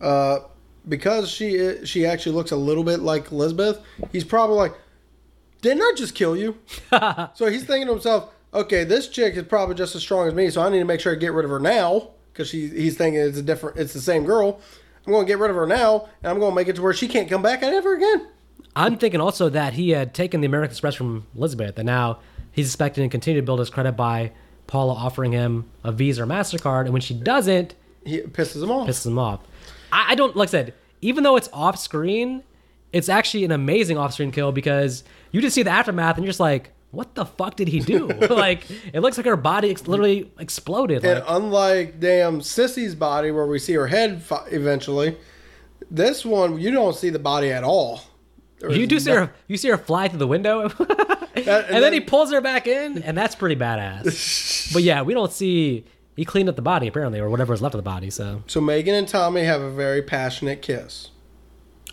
[0.00, 0.40] Uh,
[0.88, 3.80] because she she actually looks a little bit like Elizabeth.
[4.12, 4.74] He's probably like,
[5.62, 6.58] "Didn't I just kill you?"
[7.34, 10.48] so he's thinking to himself, "Okay, this chick is probably just as strong as me,
[10.50, 12.96] so I need to make sure I get rid of her now." Because she he's
[12.96, 14.60] thinking it's a different, it's the same girl.
[15.06, 16.82] I'm going to get rid of her now, and I'm going to make it to
[16.82, 18.26] where she can't come back at ever again.
[18.74, 22.18] I'm thinking also that he had taken the American Express from Elizabeth, and now
[22.50, 24.32] he's expecting to continue to build his credit by
[24.66, 27.74] Paula offering him a Visa or Mastercard, and when she doesn't,
[28.04, 28.88] He pisses him off.
[28.88, 29.40] pisses him off.
[29.92, 32.42] I, I don't like I said, even though it's off screen,
[32.92, 36.30] it's actually an amazing off screen kill because you just see the aftermath and you're
[36.30, 38.06] just like, what the fuck did he do?
[38.30, 41.04] like it looks like her body ex- literally exploded.
[41.04, 45.16] And Like, unlike damn Sissy's body, where we see her head fi- eventually,
[45.90, 48.02] this one you don't see the body at all.
[48.68, 50.78] You do see no- her, you see her fly through the window, and,
[51.36, 54.72] and then, then- he pulls her back in, and that's pretty badass.
[54.72, 55.84] but yeah, we don't see
[56.16, 58.08] he cleaned up the body apparently, or whatever is left of the body.
[58.08, 61.10] So So Megan and Tommy have a very passionate kiss.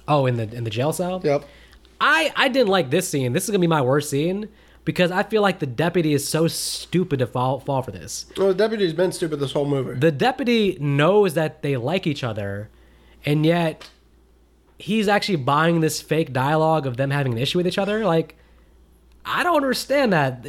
[0.08, 1.20] oh, in the in the jail cell.
[1.24, 1.44] Yep.
[2.00, 3.34] I I didn't like this scene.
[3.34, 4.48] This is gonna be my worst scene
[4.84, 8.26] because I feel like the deputy is so stupid to fall fall for this.
[8.38, 10.00] Well, the deputy's been stupid this whole movie.
[10.00, 12.70] The deputy knows that they like each other,
[13.26, 13.90] and yet
[14.78, 18.04] he's actually buying this fake dialogue of them having an issue with each other.
[18.04, 18.36] Like,
[19.24, 20.46] I don't understand that.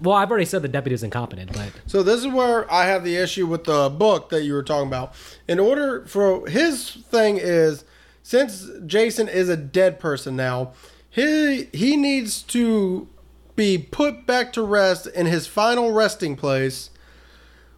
[0.00, 3.02] Well, I've already said the deputy is incompetent, but So this is where I have
[3.02, 5.14] the issue with the book that you were talking about.
[5.48, 7.84] In order for his thing is
[8.22, 10.72] since Jason is a dead person now,
[11.10, 13.08] he he needs to
[13.56, 16.90] be put back to rest in his final resting place,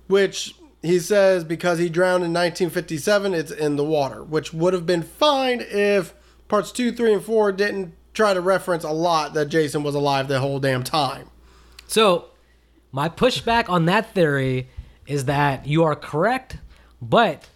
[0.07, 4.87] which he says because he drowned in 1957, it's in the water, which would have
[4.87, 6.14] been fine if
[6.49, 10.29] parts 2, 3 and 4 didn't try to reference a lot that Jason was alive
[10.29, 11.31] the whole damn time.
[11.87, 12.27] So,
[12.93, 14.68] my pushback on that theory
[15.07, 16.59] is that you are correct,
[17.03, 17.47] but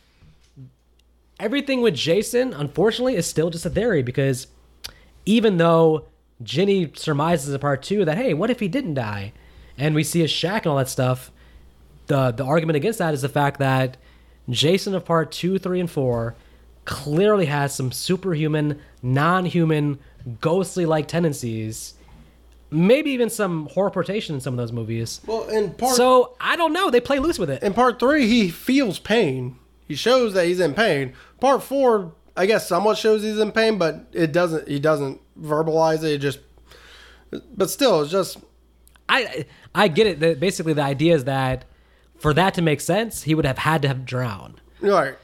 [1.39, 4.47] everything with Jason, unfortunately, is still just a theory because
[5.25, 6.05] even though
[6.43, 9.33] Ginny surmises in part two that, hey, what if he didn't die?
[9.77, 11.31] And we see a shack and all that stuff,
[12.07, 13.97] the, the argument against that is the fact that
[14.49, 16.35] Jason of part two, three, and four
[16.85, 19.99] clearly has some superhuman, non human,
[20.41, 21.95] ghostly like tendencies
[22.71, 25.21] maybe even some horrorportation in some of those movies.
[25.27, 26.91] Well, in part So I don't know.
[26.91, 27.63] They play loose with it.
[27.63, 29.57] in part three, he feels pain.
[29.89, 31.15] He shows that he's in pain.
[31.41, 34.69] Part four, I guess, somewhat shows he's in pain, but it doesn't.
[34.69, 36.13] He doesn't verbalize it.
[36.13, 36.41] It just,
[37.57, 38.39] but still, it's just
[39.11, 40.21] I I get it.
[40.21, 41.65] That basically the idea is that
[42.19, 44.61] for that to make sense, he would have had to have drowned.
[44.81, 45.15] right.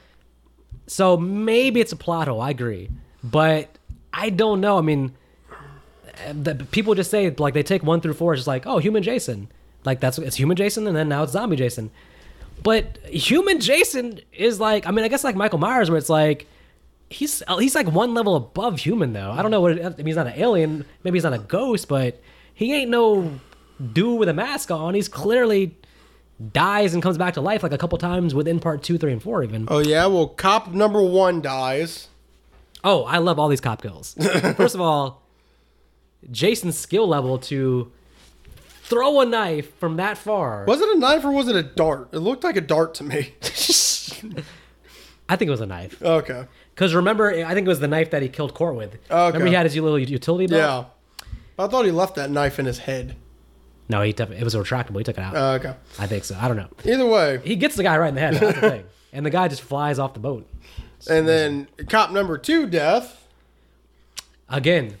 [0.89, 2.39] So maybe it's a plot hole.
[2.39, 2.89] I agree,
[3.23, 3.69] but
[4.13, 4.77] I don't know.
[4.77, 5.13] I mean,
[6.31, 9.03] the, people just say like they take one through four, it's just like oh, human
[9.03, 9.49] Jason.
[9.83, 11.91] Like that's it's human Jason, and then now it's zombie Jason.
[12.63, 16.47] But human Jason is like I mean I guess like Michael Myers, where it's like
[17.09, 19.31] he's he's like one level above human though.
[19.31, 21.39] I don't know what it, I mean, he's not an alien, maybe he's not a
[21.39, 22.21] ghost, but
[22.53, 23.39] he ain't no
[23.93, 24.93] dude with a mask on.
[24.93, 25.77] He's clearly
[26.53, 29.21] dies and comes back to life like a couple times within part two, three, and
[29.21, 29.67] four even.
[29.69, 30.05] Oh yeah.
[30.07, 32.07] Well, cop number one dies.
[32.83, 34.13] Oh, I love all these cop kills.
[34.55, 35.23] First of all,
[36.31, 37.91] Jason's skill level to
[38.83, 40.63] throw a knife from that far.
[40.65, 42.09] Was it a knife or was it a dart?
[42.13, 43.33] It looked like a dart to me.
[45.29, 46.01] I think it was a knife.
[46.01, 46.45] okay.
[46.77, 48.93] Because remember, I think it was the knife that he killed Cort with.
[49.09, 49.25] Okay.
[49.25, 50.85] Remember he had his little utility belt?
[51.17, 51.25] Yeah.
[51.57, 53.15] I thought he left that knife in his head.
[53.89, 54.99] No, he took, it was a retractable.
[54.99, 55.35] He took it out.
[55.35, 55.73] Uh, okay.
[55.97, 56.37] I think so.
[56.39, 56.67] I don't know.
[56.85, 58.35] Either way, He gets the guy right in the head.
[58.35, 58.83] That's the thing.
[59.13, 60.47] And the guy just flies off the boat.
[61.09, 63.25] and then cop number two death.
[64.49, 64.97] Again,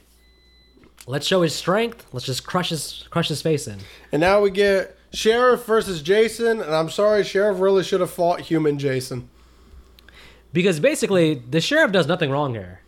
[1.05, 2.07] let's show his strength.
[2.13, 3.77] Let's just crush his crush his face in.
[4.11, 6.61] And now we get sheriff versus Jason.
[6.61, 9.29] And I'm sorry, sheriff really should have fought human Jason.
[10.53, 12.81] Because basically, the sheriff does nothing wrong here.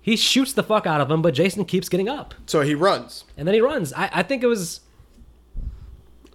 [0.00, 2.34] He shoots the fuck out of him, but Jason keeps getting up.
[2.46, 3.24] So he runs.
[3.36, 3.92] and then he runs.
[3.92, 4.80] I, I think it was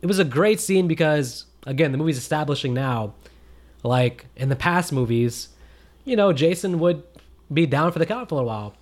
[0.01, 3.14] it was a great scene because again, the movie's establishing now,
[3.84, 5.49] like in the past movies,
[6.05, 7.03] you know, Jason would
[7.51, 8.74] be down for the count for a while.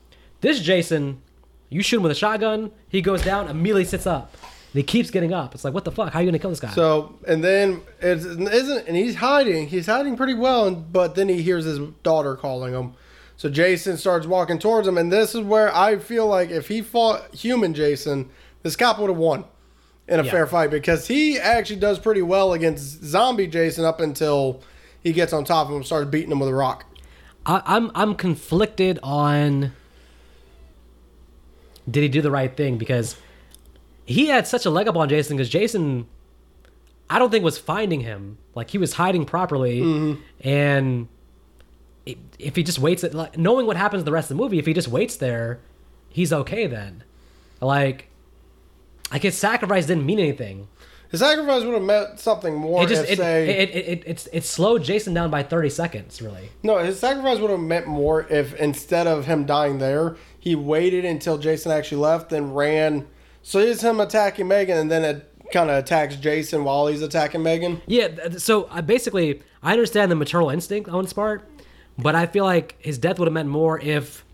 [0.42, 1.22] This Jason,
[1.70, 4.36] you shoot him with a shotgun, he goes down, immediately sits up.
[4.76, 5.56] He keeps getting up.
[5.56, 6.12] It's like, what the fuck?
[6.12, 6.72] How are you gonna kill this guy?
[6.72, 9.68] So and then it isn't, and he's hiding.
[9.68, 12.94] He's hiding pretty well, and, but then he hears his daughter calling him.
[13.38, 16.82] So Jason starts walking towards him, and this is where I feel like if he
[16.82, 18.30] fought human Jason,
[18.64, 19.46] this cop would have won
[20.08, 20.32] in a Yeah.
[20.32, 24.62] fair fight because he actually does pretty well against zombie Jason up until
[25.02, 26.86] he gets on top of him and starts beating him with a rock.
[27.46, 29.72] I, I'm I'm conflicted on
[31.90, 33.16] did he do the right thing because
[34.06, 36.08] he had such a leg up on Jason because Jason
[37.10, 40.22] I don't think was finding him like he was hiding properly mm-hmm.
[40.42, 41.08] and
[42.38, 44.66] if he just waits at like, knowing what happens the rest of the movie if
[44.66, 45.60] he just waits there
[46.10, 47.04] he's okay then
[47.62, 48.10] like
[49.12, 50.68] like his sacrifice didn't mean anything
[51.10, 52.84] His sacrifice would have meant something more.
[52.84, 55.70] it just if, it, say, it, it, it, it's it slowed Jason down by 30
[55.70, 60.16] seconds really No, his sacrifice would have meant more if instead of him dying there,
[60.40, 63.08] he waited until Jason actually left, then ran.
[63.48, 67.44] So it's him attacking Megan, and then it kind of attacks Jason while he's attacking
[67.44, 67.80] Megan.
[67.86, 71.48] Yeah, so I basically I understand the maternal instinct on his part,
[71.96, 74.26] but I feel like his death would have meant more if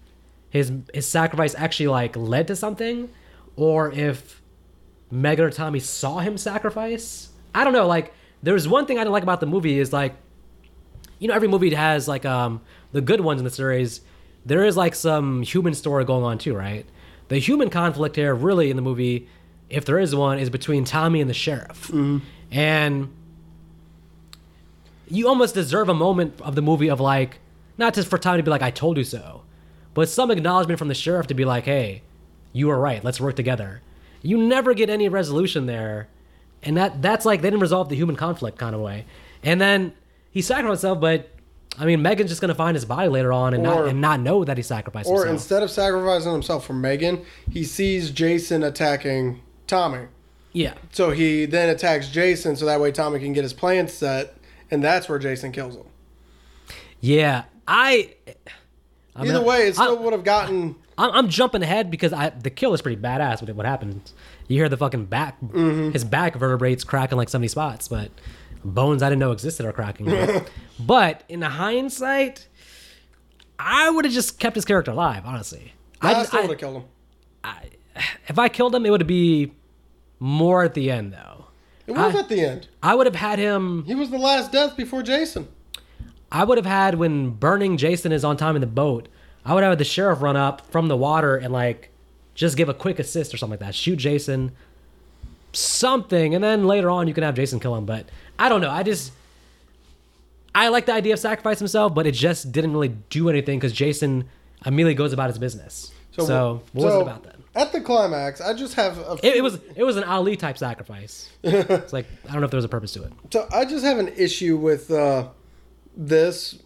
[0.49, 3.09] his his sacrifice actually like led to something,
[3.57, 4.41] or if
[5.11, 7.31] Megan or Tommy saw him sacrifice.
[7.53, 7.87] I don't know.
[7.87, 10.15] Like, there's one thing I didn't like about the movie is like,
[11.19, 12.61] you know, every movie has like um
[12.93, 13.99] the good ones in the series.
[14.45, 16.85] There is like some human story going on too, right?
[17.31, 19.25] The human conflict here, really, in the movie,
[19.69, 22.17] if there is one, is between Tommy and the sheriff, mm-hmm.
[22.51, 23.07] and
[25.07, 27.39] you almost deserve a moment of the movie of like,
[27.77, 29.43] not just for Tommy to be like, "I told you so,"
[29.93, 32.01] but some acknowledgement from the sheriff to be like, "Hey,
[32.51, 33.01] you were right.
[33.01, 33.81] Let's work together."
[34.21, 36.09] You never get any resolution there,
[36.61, 39.05] and that that's like they didn't resolve the human conflict kind of way.
[39.41, 39.93] And then
[40.31, 41.29] he sacrificed himself, but
[41.79, 44.19] I mean, Megan's just gonna find his body later on and Or- not and not
[44.19, 45.33] know that he sacrificed Or himself.
[45.33, 50.07] instead of sacrificing himself for Megan, he sees Jason attacking Tommy.
[50.53, 54.35] yeah, So he then attacks Jason, so that way Tommy can get his plan set,
[54.69, 55.85] and that's where Jason kills him.
[56.99, 57.43] yeah.
[57.67, 58.15] I.
[59.15, 60.75] I Either way, it still would have gotten.
[60.97, 64.13] I'm, I'm jumping ahead because I the kill is pretty badass with what happens.
[64.47, 65.91] You hear the fucking back, mm-hmm.
[65.91, 68.11] his back vertebrates cracking like so many spots, but
[68.63, 70.07] bones I didn't know existed are cracking.
[70.79, 72.47] but in hindsight,
[73.59, 75.23] I would have just kept his character alive.
[75.25, 76.83] Honestly, I, I, still would have killed him.
[78.27, 79.53] if I killed him, it would be
[80.19, 81.45] more at the end though.
[81.87, 82.67] It was I- at the end.
[82.81, 83.83] I would have had him.
[83.85, 85.47] He was the last death before Jason.
[86.31, 89.09] I would have had when burning Jason is on time in the boat.
[89.43, 91.89] I would have had the sheriff run up from the water and like
[92.35, 93.75] just give a quick assist or something like that.
[93.75, 94.51] Shoot Jason,
[95.51, 97.85] something, and then later on you can have Jason kill him.
[97.85, 98.07] But
[98.41, 98.71] I don't know.
[98.71, 99.11] I just
[100.55, 103.71] I like the idea of sacrifice himself, but it just didn't really do anything because
[103.71, 104.27] Jason
[104.65, 105.91] immediately goes about his business.
[106.11, 107.35] So, what was so it about that?
[107.53, 110.57] At the climax, I just have a It, it was it was an Ali type
[110.57, 111.29] sacrifice.
[111.43, 113.13] it's like I don't know if there was a purpose to it.
[113.31, 115.27] So I just have an issue with uh,
[115.95, 116.57] this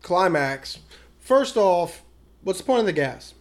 [0.00, 0.78] climax.
[1.20, 2.02] First off,
[2.42, 3.34] what's the point of the gas?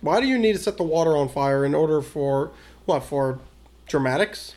[0.00, 2.52] Why do you need to set the water on fire in order for
[2.86, 3.04] what?
[3.04, 3.38] For
[3.86, 4.56] dramatics?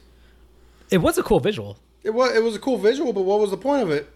[0.89, 1.77] It was a cool visual.
[2.07, 4.09] It was it was a cool visual, but what was the point of it?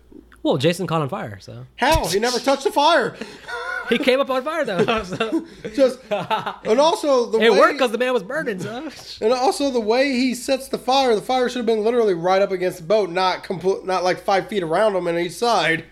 [0.43, 3.15] Well, Jason caught on fire, so How he never touched the fire?
[3.89, 5.03] he came up on fire though.
[5.03, 8.89] so- Just and also the It way, worked because the man was burning, so.
[9.21, 11.13] and also the way he sets the fire.
[11.15, 14.19] The fire should have been literally right up against the boat, not complete, not like
[14.21, 15.83] five feet around him on each side.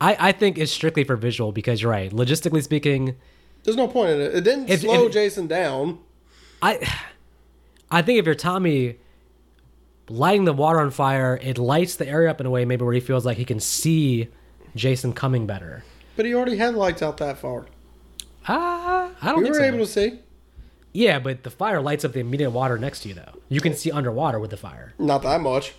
[0.00, 2.10] I, I think it's strictly for visual because you're right.
[2.12, 3.16] Logistically speaking,
[3.64, 4.34] There's no point in it.
[4.34, 5.98] It didn't If- slow if- Jason down.
[6.62, 6.86] I
[7.90, 8.98] I think if you're Tommy
[10.10, 12.94] lighting the water on fire, it lights the area up in a way maybe where
[12.94, 14.28] he feels like he can see
[14.74, 15.84] Jason coming better.
[16.16, 17.66] But he already had lights out that far.
[18.48, 19.62] Ah, I don't We were so.
[19.64, 20.20] able to see.
[20.92, 23.32] Yeah, but the fire lights up the immediate water next to you though.
[23.48, 24.92] You can see underwater with the fire.
[24.98, 25.74] Not that much.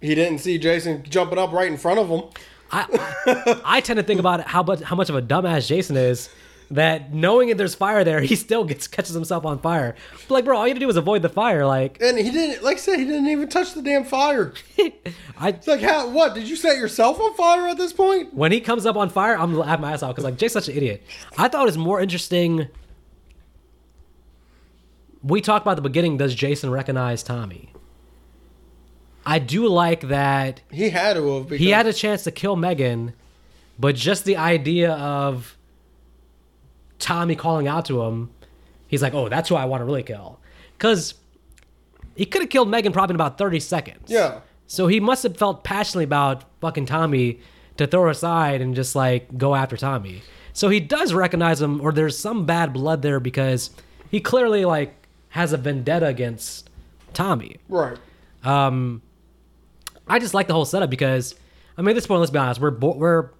[0.00, 2.22] He didn't see Jason jumping up right in front of him.
[2.70, 6.28] I I tend to think about how much how much of a dumbass Jason is.
[6.72, 9.96] That knowing that there's fire there, he still gets catches himself on fire.
[10.28, 11.66] But like, bro, all you have to do is avoid the fire.
[11.66, 14.52] Like, And he didn't, like I said, he didn't even touch the damn fire.
[15.36, 16.34] I It's like, how, what?
[16.34, 18.32] Did you set yourself on fire at this point?
[18.34, 20.68] when he comes up on fire, I'm laughing my ass off because like Jay's such
[20.68, 21.02] an idiot.
[21.36, 22.68] I thought it was more interesting.
[25.22, 26.16] We talked about the beginning.
[26.16, 27.72] Does Jason recognize Tommy?
[29.26, 31.48] I do like that He had to have.
[31.48, 33.12] Because he had a chance to kill Megan,
[33.78, 35.56] but just the idea of
[37.00, 38.30] Tommy calling out to him,
[38.86, 40.38] he's like, "Oh, that's who I want to really kill,"
[40.78, 41.14] because
[42.14, 44.08] he could have killed Megan probably in about thirty seconds.
[44.08, 44.40] Yeah.
[44.66, 47.40] So he must have felt passionately about fucking Tommy
[47.76, 50.22] to throw aside and just like go after Tommy.
[50.52, 53.70] So he does recognize him, or there's some bad blood there because
[54.10, 54.94] he clearly like
[55.30, 56.70] has a vendetta against
[57.14, 57.56] Tommy.
[57.68, 57.96] Right.
[58.44, 59.02] Um,
[60.06, 61.34] I just like the whole setup because,
[61.76, 63.30] I mean, at this point, let's be honest, we're bo- we're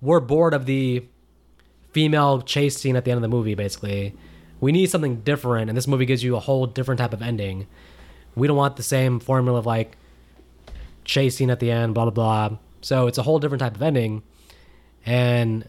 [0.00, 1.06] we're bored of the
[1.96, 3.54] female chase scene at the end of the movie.
[3.54, 4.14] Basically,
[4.60, 7.66] we need something different, and this movie gives you a whole different type of ending.
[8.34, 9.96] We don't want the same formula of like
[11.06, 12.10] chase scene at the end, blah blah
[12.50, 12.58] blah.
[12.82, 14.22] So it's a whole different type of ending,
[15.06, 15.66] and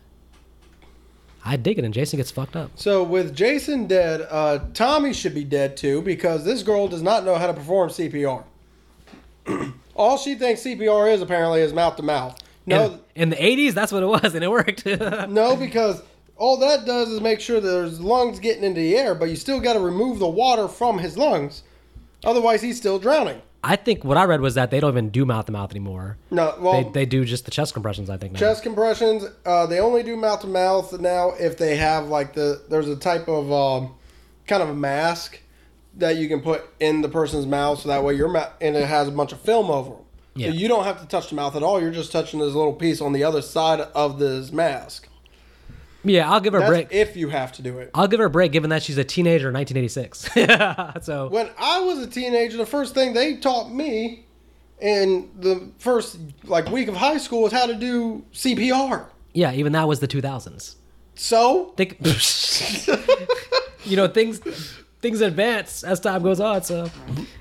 [1.45, 1.85] I dig it.
[1.85, 2.71] And Jason gets fucked up.
[2.75, 7.23] So with Jason dead, uh, Tommy should be dead too because this girl does not
[7.23, 8.43] know how to perform CPR.
[9.95, 12.37] All she thinks CPR is apparently is mouth to mouth.
[12.65, 14.85] No, in, in the '80s, that's what it was, and it worked.
[15.29, 16.01] no, because
[16.37, 19.35] all that does is make sure that there's lungs getting into the air, but you
[19.35, 21.63] still got to remove the water from his lungs.
[22.23, 23.41] Otherwise, he's still drowning.
[23.63, 26.17] I think what I read was that they don't even do mouth to mouth anymore.
[26.31, 28.09] No, well, They, they do just the chest compressions.
[28.09, 28.33] I think.
[28.33, 28.39] Now.
[28.39, 29.25] chest compressions.
[29.45, 32.95] Uh, they only do mouth to mouth now if they have like the there's a
[32.95, 33.95] type of um,
[34.45, 35.39] kind of a mask
[35.95, 38.87] that you can put in the person's mouth, so that way your mouth and it
[38.87, 40.03] has a bunch of film over them.
[40.35, 40.49] Yeah.
[40.49, 41.81] So you don't have to touch the mouth at all.
[41.81, 45.09] You're just touching this little piece on the other side of this mask.
[46.07, 46.87] Yeah, I'll give her a That's break.
[46.91, 47.91] if you have to do it.
[47.93, 51.03] I'll give her a break, given that she's a teenager in 1986.
[51.05, 54.25] so When I was a teenager, the first thing they taught me
[54.79, 59.07] in the first like week of high school was how to do CPR.
[59.33, 60.75] yeah, even that was the 2000s.
[61.15, 61.97] So Think,
[63.85, 64.39] you know, things
[65.01, 66.63] things advance as time goes on.
[66.63, 66.89] So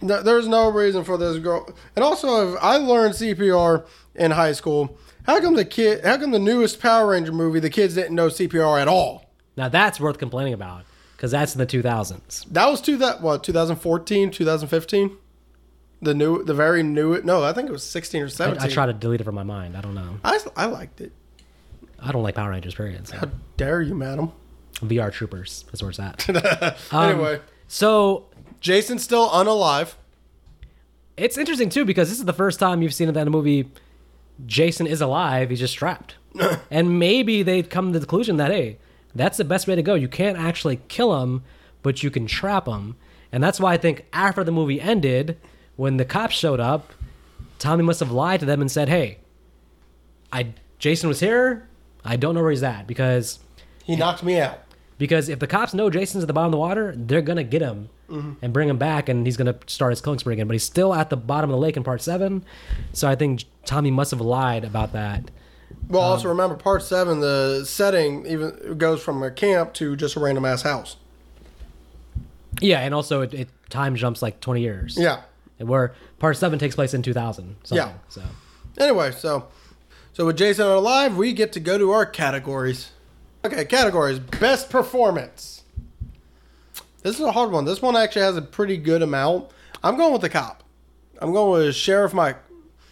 [0.00, 1.68] Th- there's no reason for this girl.
[1.94, 4.96] And also, if I learned CPR in high school,
[5.26, 6.04] how come the kid?
[6.04, 9.24] How come the newest Power Ranger movie the kids didn't know CPR at all?
[9.58, 10.84] now that's worth complaining about
[11.16, 12.44] because that's in the 2000s.
[12.52, 15.16] That was two that what 2014, 2015.
[16.02, 17.20] The new, the very new.
[17.22, 18.62] No, I think it was 16 or 17.
[18.62, 19.76] I try to delete it from my mind.
[19.78, 20.18] I don't know.
[20.22, 21.10] I, I liked it.
[21.98, 22.74] I don't like Power Rangers.
[22.74, 23.08] Period.
[23.08, 23.16] So.
[23.16, 24.30] How dare you, madam?
[24.82, 25.64] VR Troopers.
[25.68, 26.26] That's where it's at.
[26.92, 28.26] Um, anyway, So
[28.60, 29.94] Jason's still unalive.
[31.16, 33.70] it's interesting too because this is the first time you've seen that in a movie.
[34.44, 35.50] Jason is alive.
[35.50, 36.16] He's just trapped,
[36.70, 38.78] and maybe they'd come to the conclusion that hey,
[39.14, 39.94] that's the best way to go.
[39.94, 41.42] You can't actually kill him,
[41.82, 42.96] but you can trap him,
[43.32, 45.38] and that's why I think after the movie ended,
[45.76, 46.92] when the cops showed up,
[47.58, 49.18] Tommy must have lied to them and said, "Hey,
[50.32, 51.68] I Jason was here.
[52.04, 53.38] I don't know where he's at because
[53.84, 54.58] He knocked me out.
[54.98, 57.62] because if the cops know Jason's at the bottom of the water, they're gonna get
[57.62, 60.46] him and bring him back, and he's gonna start his killing spree again.
[60.46, 62.44] But he's still at the bottom of the lake in part seven,
[62.92, 65.30] so I think Tommy must have lied about that.
[65.88, 67.20] Well, Um, also remember part seven.
[67.20, 70.96] The setting even goes from a camp to just a random ass house.
[72.60, 74.96] Yeah, and also it, it time jumps like twenty years.
[74.98, 75.22] Yeah.
[75.58, 77.56] where part seven takes place in two thousand.
[77.70, 77.92] Yeah.
[78.08, 78.22] So
[78.78, 79.48] Anyway, so
[80.12, 82.90] so with Jason alive, we get to go to our categories.
[83.44, 84.18] Okay, categories.
[84.18, 85.55] Best performance.
[87.02, 87.64] This is a hard one.
[87.64, 89.50] This one actually has a pretty good amount.
[89.82, 90.62] I'm going with the cop.
[91.20, 92.36] I'm going with Sheriff Mike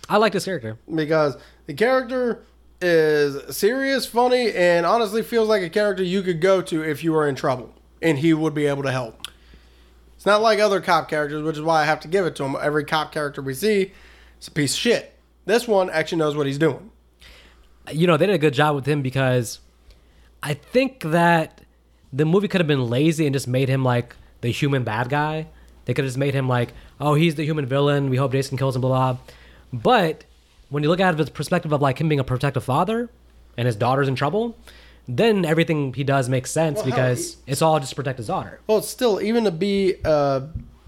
[0.08, 0.78] I like this character.
[0.92, 1.36] because
[1.66, 2.42] the character
[2.80, 7.12] is serious, funny, and honestly feels like a character you could go to if you
[7.12, 9.26] were in trouble, and he would be able to help.
[10.16, 12.44] It's not like other cop characters, which is why I have to give it to
[12.44, 12.56] him.
[12.60, 13.92] Every cop character we see
[14.40, 15.14] is a piece of shit.
[15.46, 16.90] This one actually knows what he's doing.
[17.90, 19.60] You know they did a good job with him because
[20.42, 21.63] I think that
[22.14, 25.48] the movie could have been lazy and just made him like the human bad guy.
[25.84, 28.08] They could have just made him like, oh, he's the human villain.
[28.08, 29.20] We hope Jason kills him, blah blah.
[29.72, 30.24] But
[30.70, 33.10] when you look at it from the perspective of like him being a protective father
[33.56, 34.56] and his daughter's in trouble,
[35.08, 38.60] then everything he does makes sense Well, because it's all just to protect his daughter.
[38.66, 40.42] Well, it's still even to be uh,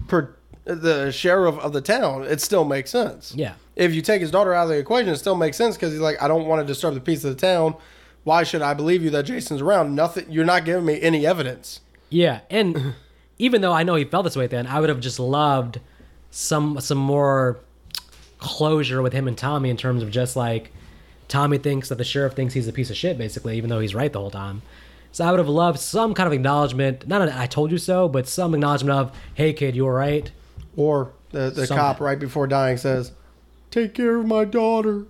[0.07, 3.33] per, the sheriff of the town, it still makes sense.
[3.35, 3.53] Yeah.
[3.75, 6.01] If you take his daughter out of the equation, it still makes sense because he's
[6.01, 7.75] like, I don't want to disturb the peace of the town.
[8.27, 9.95] Why should I believe you that Jason's around?
[9.95, 10.25] Nothing.
[10.29, 11.79] You're not giving me any evidence.
[12.09, 12.93] Yeah, and
[13.39, 15.79] even though I know he felt this way then, I would have just loved
[16.29, 17.57] some some more
[18.39, 20.73] closure with him and Tommy in terms of just like
[21.29, 23.95] Tommy thinks that the sheriff thinks he's a piece of shit, basically, even though he's
[23.95, 24.61] right the whole time.
[25.13, 28.09] So I would have loved some kind of acknowledgement, not an "I told you so,"
[28.09, 30.29] but some acknowledgement of "Hey, kid, you were right."
[30.75, 31.77] Or the, the Something.
[31.77, 33.13] cop right before dying says,
[33.71, 35.05] Take care of my daughter.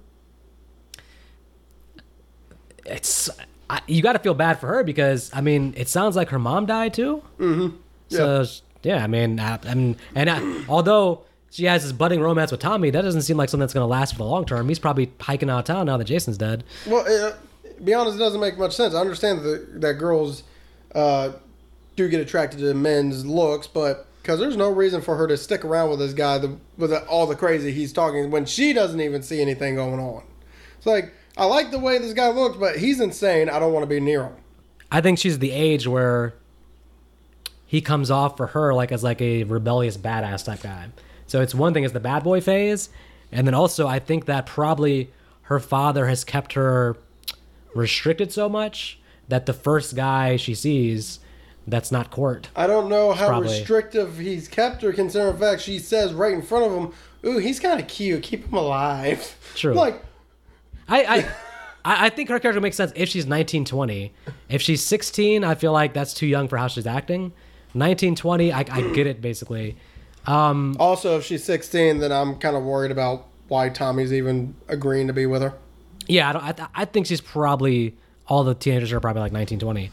[2.87, 3.29] It's
[3.69, 6.39] I, you got to feel bad for her because I mean, it sounds like her
[6.39, 7.21] mom died too.
[7.39, 7.75] Mm-hmm.
[8.09, 8.45] So
[8.83, 12.61] yeah, I mean, I, I mean, and I, although she has this budding romance with
[12.61, 14.67] Tommy, that doesn't seem like something that's going to last for the long term.
[14.69, 16.63] He's probably hiking out of town now that Jason's dead.
[16.85, 17.33] Well, uh,
[17.83, 18.93] be honest, it doesn't make much sense.
[18.93, 20.43] I understand that, that girls
[20.95, 21.31] uh,
[21.95, 25.63] do get attracted to men's looks, but because there's no reason for her to stick
[25.63, 28.99] around with this guy the, with the, all the crazy he's talking when she doesn't
[28.99, 30.23] even see anything going on.
[30.77, 33.49] It's like I like the way this guy looks, but he's insane.
[33.49, 34.33] I don't want to be near him.
[34.91, 36.33] I think she's the age where
[37.65, 40.87] he comes off for her like as like a rebellious badass type guy.
[41.27, 42.89] So it's one thing is the bad boy phase,
[43.31, 45.11] and then also I think that probably
[45.43, 46.95] her father has kept her
[47.75, 51.19] restricted so much that the first guy she sees
[51.67, 52.49] that's not court.
[52.55, 53.49] I don't know how Probably.
[53.49, 56.93] restrictive he's kept her, considering the fact she says right in front of him,
[57.25, 58.23] "Ooh, he's kind of cute.
[58.23, 59.73] Keep him alive." True.
[59.77, 60.01] Like,
[60.87, 61.31] I
[61.85, 64.13] I, I think her character makes sense if she's 19, 20.
[64.49, 67.33] If she's 16, I feel like that's too young for how she's acting.
[67.73, 69.77] 19, 20, I, I get it basically.
[70.25, 75.07] Um, also, if she's 16, then I'm kind of worried about why Tommy's even agreeing
[75.07, 75.53] to be with her.
[76.07, 77.95] Yeah, I, don't, I, th- I think she's probably
[78.27, 79.89] all the teenagers are probably like 19, 20.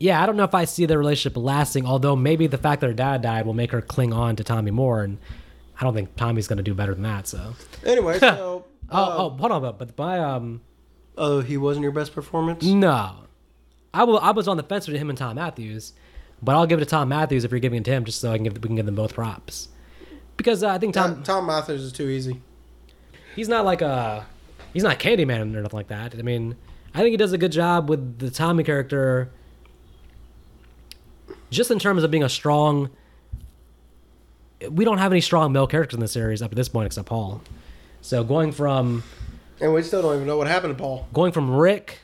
[0.00, 1.86] Yeah, I don't know if I see the relationship lasting.
[1.86, 4.70] Although maybe the fact that her dad died will make her cling on to Tommy
[4.70, 5.18] more, and
[5.80, 7.26] I don't think Tommy's going to do better than that.
[7.26, 8.64] So, Anyway, so.
[8.90, 10.60] Oh, oh, hold on, but but my um,
[11.16, 12.64] Oh, he wasn't your best performance?
[12.64, 13.16] no,
[13.92, 14.18] I will.
[14.18, 15.92] I was on the fence with him and Thom Mathews,
[16.42, 18.30] but I'll give it to Thom Mathews if you're giving it to him, just so
[18.32, 19.68] I can give we can give them both props.
[20.36, 22.40] Because uh, I think Tom Tom, Thom Mathews is too easy.
[23.34, 24.26] he's not like a
[24.72, 26.14] he's not Candyman or nothing like that.
[26.14, 26.54] I mean,
[26.94, 29.30] I think he does a good job with the Tommy character,
[31.50, 32.90] just in terms of being a strong.
[34.70, 37.08] We don't have any strong male characters in the series up to this point except
[37.08, 37.42] Paul.
[38.00, 39.02] So going from
[39.60, 41.08] And we still don't even know what happened to Paul.
[41.12, 42.00] going from Rick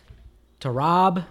[0.60, 1.24] to Rob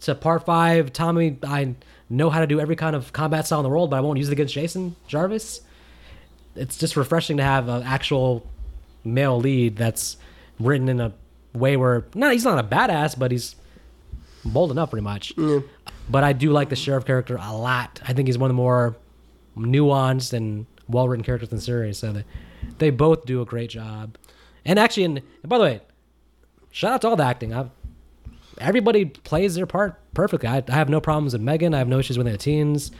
[0.00, 1.74] to part five, Tommy, I
[2.10, 4.18] know how to do every kind of combat style in the world, but I won't
[4.18, 5.62] use it against Jason Jarvis.
[6.54, 8.46] It's just refreshing to have an actual
[9.02, 10.16] male lead that's
[10.60, 11.12] written in a
[11.52, 13.56] way where no, he's not a badass, but he's
[14.44, 15.32] bold enough, pretty much.
[16.08, 18.00] But I do like the sheriff character a lot.
[18.06, 18.94] I think he's one of the more
[19.56, 21.98] nuanced and well written characters in the series.
[21.98, 22.24] So they,
[22.78, 24.16] they both do a great job.
[24.64, 25.80] And actually, and, and by the way,
[26.70, 27.54] shout out to all the acting.
[27.54, 27.66] I,
[28.58, 30.48] everybody plays their part perfectly.
[30.48, 31.74] I, I have no problems with Megan.
[31.74, 32.90] I have no issues with the teens.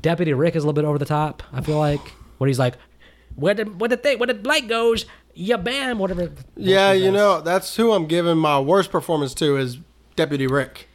[0.00, 1.42] Deputy Rick is a little bit over the top.
[1.52, 2.00] I feel like
[2.38, 2.74] when he's like,
[3.34, 7.40] "Where the where the thing where the light goes, Yeah, bam, whatever." Yeah, you know,
[7.40, 9.78] that's who I'm giving my worst performance to is
[10.14, 10.88] Deputy Rick.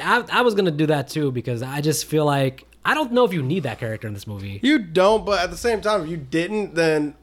[0.00, 3.24] I, I was gonna do that too because I just feel like I don't know
[3.24, 4.60] if you need that character in this movie.
[4.62, 7.16] You don't, but at the same time, if you didn't, then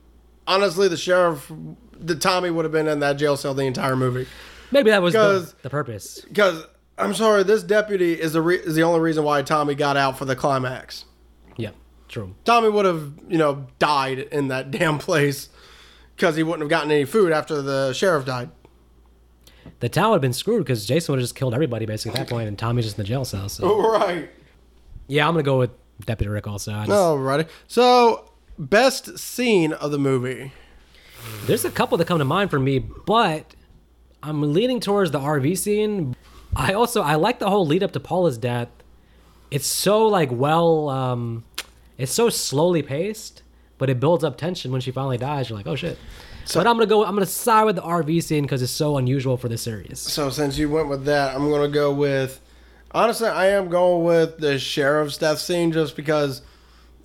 [0.48, 1.52] honestly, the sheriff,
[2.00, 4.28] the Tommy would have been in that jail cell the entire movie.
[4.72, 6.22] Maybe that was the, the purpose.
[6.22, 6.66] Because
[6.98, 10.18] I'm sorry, this deputy is the re- is the only reason why Tommy got out
[10.18, 11.06] for the climax.
[11.58, 11.72] Yeah,
[12.08, 12.36] true.
[12.46, 15.50] Tommy would have, you know, died in that damn place
[16.16, 18.50] because he wouldn't have gotten any food after the sheriff died.
[19.80, 22.28] The town would have been screwed because Jason would have just killed everybody basically at
[22.28, 23.48] that point, and Tommy's just in the jail cell.
[23.50, 24.30] So Right.
[25.08, 25.72] yeah, I'm gonna go with
[26.06, 26.74] Deputy Rick also.
[26.74, 27.48] I just, Alrighty.
[27.68, 30.52] So, best scene of the movie.
[31.46, 33.56] There's a couple that come to mind for me, but
[34.22, 36.16] I'm leaning towards the RV scene.
[36.56, 38.70] I also I like the whole lead up to Paula's death.
[39.52, 41.44] It's so like well, um,
[41.98, 43.44] it's so slowly paced,
[43.78, 45.50] but it builds up tension when she finally dies.
[45.50, 45.98] You're like, oh shit.
[46.54, 47.06] but I'm gonna go.
[47.06, 50.00] I'm gonna side with the RV scene because it's so unusual for this series.
[50.00, 52.42] So, since you went with that, I'm going to go with.
[52.92, 56.44] Honestly, I am going with the sheriff's death scene just because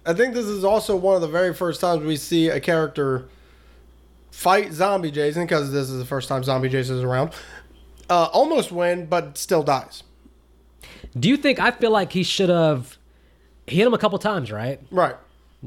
[0.08, 3.28] I think this is also one of the very first times we see a character
[4.30, 7.32] fight zombie Jason because this is the first time zombie Jason is around.
[8.08, 10.02] Uh, almost win, but still dies.
[11.18, 12.96] Do you think I feel like he should have?
[13.66, 14.80] Hit him a couple times, right?
[14.90, 15.14] Right.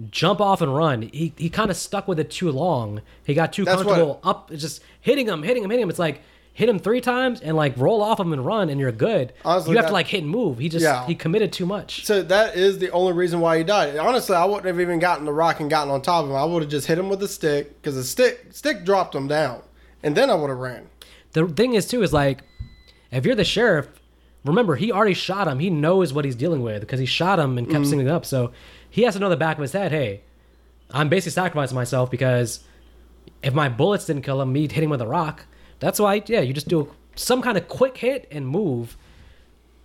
[0.09, 1.03] jump off and run.
[1.03, 3.01] He he kind of stuck with it too long.
[3.23, 5.89] He got too That's what- comfortable up, just hitting him, hitting him, hitting him.
[5.91, 6.21] It's like
[6.53, 9.33] hit him three times and like roll off him and run, and you're good.
[9.45, 10.57] Honestly, you have that- to like hit and move.
[10.59, 11.05] He just Yeah.
[11.07, 12.05] he committed too much.
[12.05, 13.95] So that is the only reason why he died.
[13.97, 16.35] Honestly, I wouldn't have even gotten the rock and gotten on top of him.
[16.35, 19.27] I would have just hit him with the stick because the stick stick dropped him
[19.27, 19.61] down,
[20.03, 20.87] and then I would have ran.
[21.33, 22.41] The thing is too is like
[23.11, 23.87] if you're the sheriff,
[24.45, 25.59] remember he already shot him.
[25.59, 27.75] He knows what he's dealing with because he shot him and Mm-hmm.
[27.77, 28.25] kept singing up.
[28.25, 28.51] So
[28.89, 29.91] he has to know the back of his head.
[29.93, 30.21] Hey,
[30.91, 32.59] I'm basically sacrificing myself because
[33.41, 35.45] if my bullets didn't kill him, me hitting him with a rock.
[35.81, 38.95] That's why, yeah, you just do some kind of quick hit and move.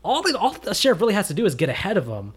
[0.04, 2.34] All the all the sheriff really has to do is get ahead of him,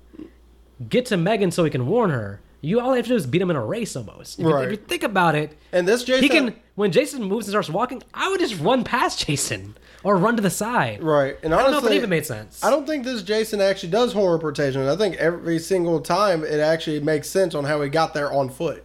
[0.90, 2.42] get to Megan so he can warn her.
[2.62, 4.40] You all you have to do is beat him in a race almost.
[4.40, 4.66] If, you, Right.
[4.66, 7.70] if you think about it, And this Jason, he can when Jason moves and starts
[7.70, 11.04] walking, I would just run past Jason or run to the side.
[11.04, 11.38] right?
[11.44, 12.64] And honestly, I don't know if it even made sense.
[12.64, 14.88] I don't think this Jason actually does horror protection.
[14.88, 18.50] I think every single time it actually makes sense on how he got there on
[18.50, 18.84] foot.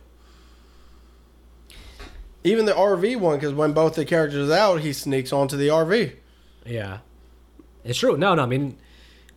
[2.45, 5.69] Even the RV one, because when both the characters are out, he sneaks onto the
[5.69, 6.15] RV.
[6.67, 6.99] Yeah,
[7.83, 8.17] it's true.
[8.19, 8.77] No, no, I mean,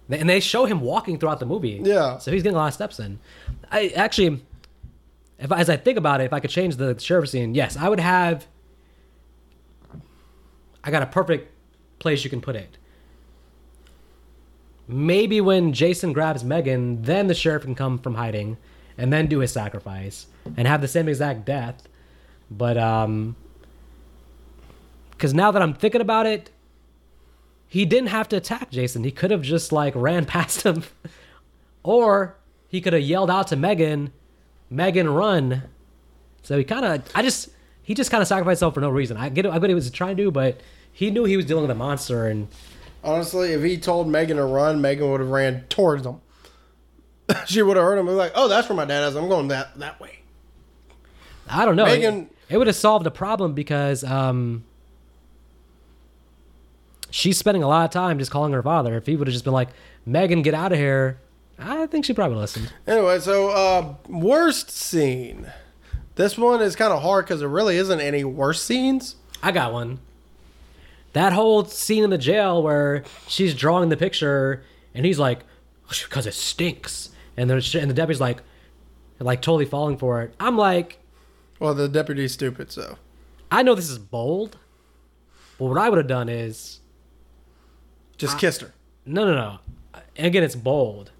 [0.10, 1.80] and they show him walking throughout the movie.
[1.84, 2.18] Yeah.
[2.18, 3.20] so he's getting a lot of steps in.
[3.72, 4.41] I actually,
[5.39, 7.89] if as I think about it, if I could change the sheriff scene, yes, I
[7.89, 8.45] would have.
[10.84, 11.51] I got a perfect
[11.99, 12.78] place you can put it.
[14.88, 18.58] Maybe when Jason grabs Megan, then the sheriff can come from hiding
[18.97, 21.88] and then do his sacrifice and have the same exact death.
[22.50, 23.36] But um
[25.18, 26.50] cuz now that I'm thinking about it,
[27.68, 29.04] he didn't have to attack Jason.
[29.04, 30.84] He could have just like ran past him
[31.84, 32.36] or
[32.68, 34.12] he could have yelled out to Megan,
[34.70, 35.64] "Megan run."
[36.43, 37.50] So he kind of I just
[37.82, 39.18] he just kind of sacrificed himself for no reason.
[39.18, 40.60] I get it, I get what he was trying to do, but
[40.91, 42.48] he knew he was dealing with a monster and
[43.04, 46.20] Honestly, if he told Megan to run, Megan would have ran towards him.
[47.45, 49.16] she would have heard him like, "Oh, that's where my dad is.
[49.16, 50.20] I'm going that that way."
[51.50, 51.86] I don't know.
[51.86, 54.64] Megan- it, would have solved the problem because um,
[57.10, 58.95] she's spending a lot of time just calling her father.
[58.95, 59.70] If he would have just been like,
[60.06, 61.20] "Megan, get out of here,"
[61.60, 62.72] I think she probably listened.
[62.86, 65.52] Anyway, so uh, worst scene.
[66.16, 69.16] This one is kind of hard because there really isn't any worst scenes.
[69.43, 70.00] I got one.
[71.14, 75.39] That whole scene in the jail where she's drawing the picture and he's like,
[75.88, 78.41] "Because it stinks," and and the deputy's like,
[79.20, 80.34] like totally falling for it.
[80.39, 81.00] I'm like,
[81.60, 82.97] Well, the deputy's stupid, so
[83.51, 84.58] I know this is bold,
[85.58, 86.80] but what I would have done is
[88.18, 88.74] just kissed her.
[89.05, 89.60] No, no, no.
[90.18, 91.12] Again, it's bold.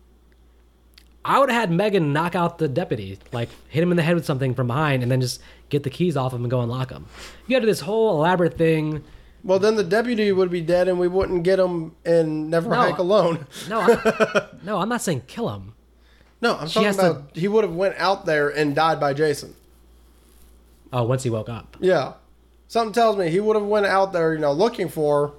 [1.26, 4.16] I would have had Megan knock out the deputy, like hit him in the head
[4.16, 6.90] with something from behind, and then just get the keys off him and go unlock
[6.92, 7.06] him.
[7.48, 9.04] You had this whole elaborate thing.
[9.44, 12.76] Well, then the deputy would be dead, and we wouldn't get him and never No.
[12.76, 13.46] hike alone.
[13.70, 15.74] No, I, no, I'm not saying kill him.
[16.42, 19.00] No, I'm She talking has to- about he would have went out there and died
[19.00, 19.54] by Jason.
[20.94, 21.78] Oh, once he woke up.
[21.80, 22.14] Yeah,
[22.68, 25.34] something tells me he would have went out there, you know, looking for, her,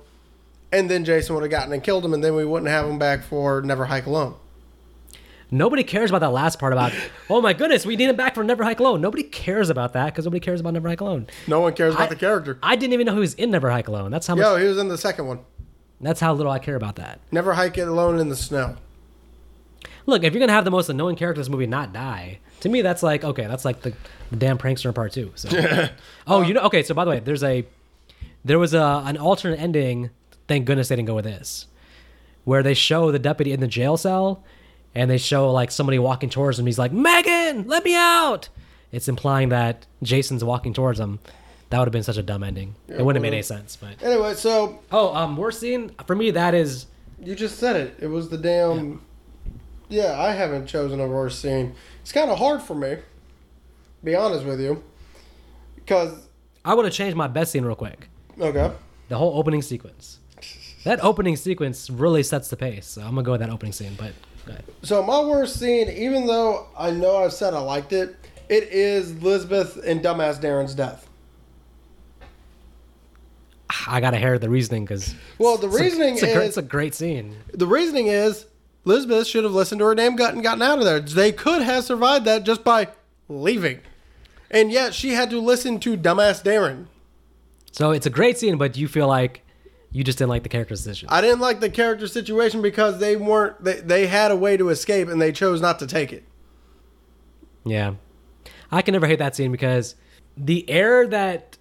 [0.73, 2.99] and then Jason would have gotten and killed him, and then we wouldn't have him
[2.99, 4.35] back for Never Hike Alone.
[5.51, 6.93] Nobody cares about that last part about.
[7.31, 9.01] oh my goodness, we need him back for Never Hike Alone.
[9.01, 11.27] Nobody cares about that because nobody cares about Never Hike Alone.
[11.47, 12.59] No one cares about I- the character.
[12.63, 14.11] I didn't even know he was in Never Hike Alone.
[14.11, 14.43] That's how much.
[14.45, 15.41] Yo, he was in the second one.
[16.01, 17.21] That's how little I care about that.
[17.33, 18.77] Never Hike It Alone in the Snow.
[20.09, 22.71] Look, if you're gonna have the most annoying character in this movie not die, to
[22.71, 23.93] me that's like okay, that's like the,
[24.31, 25.33] the damn prankster in part two.
[25.35, 25.51] So,
[26.27, 26.83] oh, you know, okay.
[26.83, 27.67] So by the way, there's a
[28.43, 30.09] there was a an alternate ending.
[30.49, 31.67] Thank goodness they didn't go with this,
[32.45, 34.43] where they show the deputy in the jail cell,
[34.95, 36.65] and they show like somebody walking towards him.
[36.65, 38.49] He's like, "Megan, let me out."
[38.91, 41.19] It's implying that Jason's walking towards him.
[41.69, 42.77] That would have been such a dumb ending.
[42.89, 43.77] it wouldn't have made any sense.
[43.77, 46.87] But Anyway, so oh, um, worst scene for me that is
[47.23, 47.97] you just said it.
[48.01, 48.89] It was the damn.
[48.89, 48.97] Yeah,
[49.91, 51.75] I haven't chosen a worst scene.
[52.03, 52.97] It's kind of hard for me.
[54.05, 54.83] Be honest with you,
[55.75, 56.29] because
[56.65, 58.09] I would have changed my best scene real quick.
[58.41, 58.71] okay,
[59.09, 60.21] the whole opening sequence.
[60.85, 62.87] That opening sequence really sets the pace.
[62.87, 63.97] So I'm gonna go with that opening scene.
[63.99, 64.13] But
[64.83, 68.15] so my worst scene, even though I know I've said I liked it,
[68.49, 71.09] it is Elizabeth and Dumbass Darren's death.
[73.87, 76.95] I gotta hear the reasoning because Well, the reasoning it's a, is it's a great
[76.95, 77.37] scene.
[77.53, 78.47] the reasoning is
[78.89, 80.99] Elizabeth should have listened to her damn gut and gotten out of there.
[80.99, 82.89] They could have survived that just by
[83.29, 83.81] leaving,
[84.51, 86.87] and yet she had to listen to Dumbass Darren.
[87.71, 89.43] So it's a great scene, but you feel like
[89.93, 91.11] you just didn't like the character's decision.
[91.11, 94.71] I didn't like the character situation because they weren't they, they had a way to
[94.71, 96.25] escape and they chose not to take it.
[97.65, 97.95] yeah,
[98.73, 99.97] I can never hate that scene because
[100.35, 101.59] the air that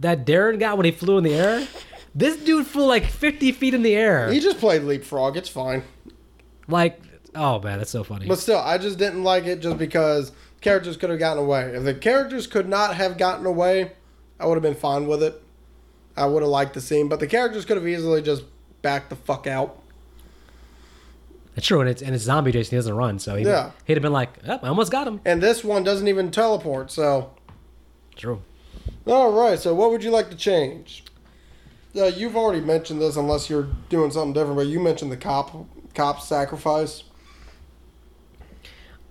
[0.00, 1.66] that Darren got when he flew in the air.
[2.14, 4.30] This dude flew like 50 feet in the air.
[4.30, 5.38] He just played leapfrog.
[5.38, 5.82] It's fine.
[6.68, 7.00] Like,
[7.34, 8.26] oh man, that's so funny.
[8.26, 11.74] But still, I just didn't like it just because characters could have gotten away.
[11.74, 13.92] If the characters could not have gotten away,
[14.38, 15.42] I would have been fine with it.
[16.16, 18.44] I would have liked the scene, but the characters could have easily just
[18.82, 19.78] backed the fuck out.
[21.54, 22.70] That's true, and it's and it's zombie Jason.
[22.70, 23.72] He doesn't run, so he Yeah.
[23.84, 25.20] he'd have been like, oh, I almost got him.
[25.24, 27.30] And this one doesn't even teleport, so.
[28.16, 28.40] True.
[29.06, 31.04] All right, so what would you like to change?
[31.94, 34.56] Uh, you've already mentioned this, unless you're doing something different.
[34.56, 37.04] But you mentioned the cop cop sacrifice.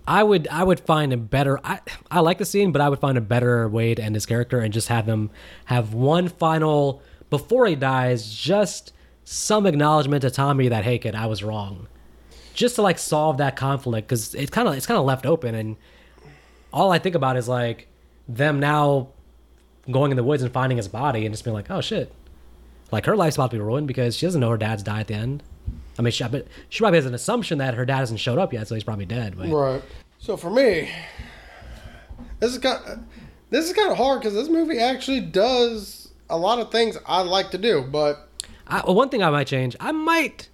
[0.06, 1.80] I would I would find a better I
[2.10, 4.58] I like the scene, but I would find a better way to end his character
[4.58, 5.30] and just have him
[5.66, 8.92] have one final before he dies, just
[9.24, 11.86] some acknowledgement to Tommy that hey kid, I was wrong.
[12.54, 15.54] Just to like solve that conflict because it's kind of it's kind of left open
[15.54, 15.76] and
[16.72, 17.86] all I think about is like
[18.28, 19.08] them now
[19.90, 22.12] going in the woods and finding his body and just being like, oh shit,
[22.90, 25.06] like her life's about to be ruined because she doesn't know her dad's died at
[25.08, 25.42] the end.
[25.98, 28.52] I mean, she, but she probably has an assumption that her dad hasn't showed up
[28.52, 29.36] yet, so he's probably dead.
[29.36, 29.82] But Right.
[30.18, 30.88] So for me,
[32.40, 33.06] this is kind
[33.50, 37.22] this is kind of hard because this movie actually does a lot of things I
[37.22, 38.28] like to do, but
[38.66, 40.48] I, well, one thing I might change, I might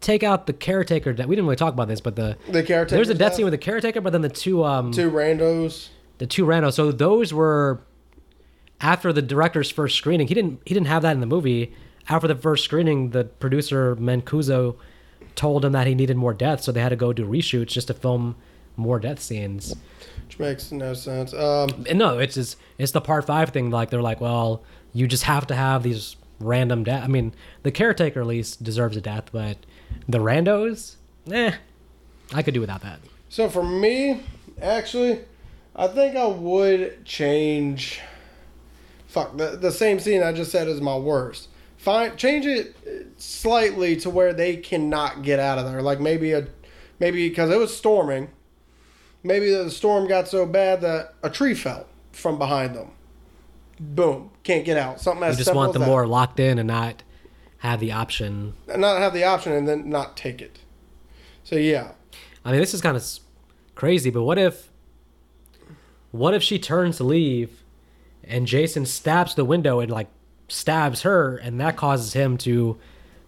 [0.00, 1.12] take out the caretaker.
[1.12, 1.26] Death.
[1.26, 3.52] We didn't really talk about this, but the the character there's a death scene with
[3.52, 5.88] the caretaker, but then the two um two randos.
[6.18, 6.72] the two randos.
[6.74, 7.80] So those were
[8.80, 11.74] after the director's first screening, he didn't he didn't have that in the movie.
[12.08, 14.76] After the first screening, the producer Mancuso
[15.34, 17.88] told him that he needed more deaths, so they had to go do reshoots just
[17.88, 18.36] to film
[18.76, 19.74] more death scenes.
[20.26, 21.32] Which makes no sense.
[21.34, 23.70] Um, And no, it's just, it's the part five thing.
[23.70, 27.04] Like they're like, well, you just have to have these random death.
[27.04, 29.58] I mean, the caretaker at least deserves a death, but
[30.08, 30.96] the randos,
[31.30, 31.52] eh,
[32.34, 33.00] I could do without that.
[33.28, 34.22] so for me,
[34.60, 35.20] actually,
[35.74, 38.00] I think I would change.
[39.06, 41.48] Fuck the the same scene I just said is my worst.
[41.86, 42.74] Fine, change it
[43.16, 45.80] slightly to where they cannot get out of there.
[45.82, 46.48] Like maybe a,
[46.98, 48.28] maybe because it was storming.
[49.22, 52.90] Maybe the storm got so bad that a tree fell from behind them.
[53.78, 55.00] Boom, can't get out.
[55.00, 55.86] Something as You just want them that.
[55.86, 57.04] more locked in and not
[57.58, 58.54] have the option.
[58.66, 60.58] and not have the option and then not take it.
[61.44, 61.92] So yeah,
[62.44, 63.08] I mean, this is kind of
[63.76, 64.72] crazy, but what if,
[66.10, 67.62] what if she turns to leave,
[68.24, 70.08] and Jason stabs the window and like
[70.48, 72.78] stabs her, and that causes him to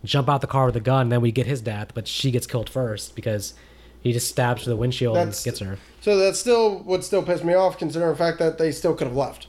[0.04, 1.08] jump out the car with a gun.
[1.08, 3.54] Then we get his death, but she gets killed first because
[4.00, 5.78] he just stabs through the windshield That's- and gets her.
[6.00, 9.06] so that still would still piss me off, considering the fact that they still could
[9.08, 9.48] have left.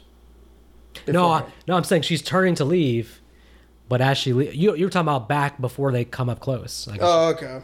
[1.08, 3.22] No, I, no, I'm saying she's turning to leave,
[3.88, 6.88] but as she le- you you're talking about back before they come up close.
[7.00, 7.62] Oh, okay.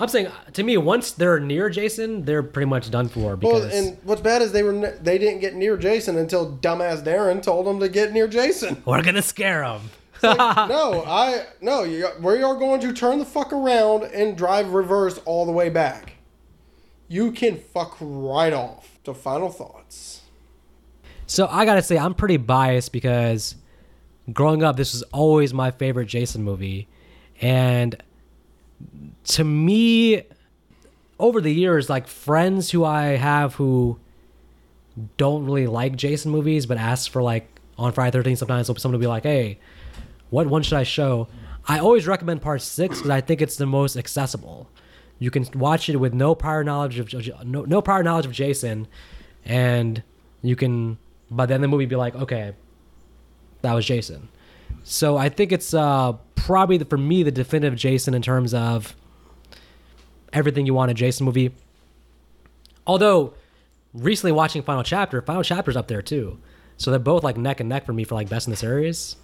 [0.00, 3.36] I'm saying uh, to me, once they're near Jason, they're pretty much done for Well,
[3.36, 7.02] because and what's bad is they were ne- they didn't get near Jason until dumbass
[7.04, 8.82] Darren told them to get near Jason.
[8.84, 9.82] we're gonna scare them.
[10.22, 11.84] no, I no.
[11.84, 15.68] You, we are going to turn the fuck around and drive reverse all the way
[15.68, 16.14] back.
[17.08, 18.98] You can fuck right off.
[19.04, 20.22] So final thoughts.
[21.26, 23.54] So I gotta say, I'm pretty biased because
[24.32, 26.88] growing up, this was always my favorite Jason movie,
[27.40, 28.00] and
[29.24, 30.24] to me,
[31.18, 33.98] over the years, like friends who I have who
[35.16, 37.48] don't really like Jason movies, but ask for like
[37.78, 39.58] on Friday Thirteenth, sometimes someone will be like, "Hey,
[40.30, 41.28] what one should I show?"
[41.66, 44.68] I always recommend Part Six because I think it's the most accessible.
[45.18, 47.12] You can watch it with no prior knowledge of
[47.44, 48.86] no, no prior knowledge of Jason,
[49.44, 50.02] and
[50.42, 50.98] you can
[51.30, 52.52] by the end of the movie be like, okay,
[53.62, 54.28] that was Jason.
[54.84, 58.94] So I think it's uh, probably the, for me the definitive Jason in terms of
[60.32, 61.52] everything you want in a Jason movie.
[62.86, 63.34] Although
[63.94, 66.38] recently watching Final Chapter, Final Chapter's up there too.
[66.76, 69.16] So they're both like neck and neck for me for like best in the series,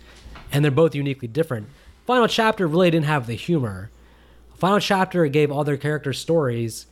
[0.51, 1.69] and they're both uniquely different.
[2.07, 3.91] Final Chapter really didn't have the humor.
[4.57, 6.87] Final Chapter gave all their characters stories.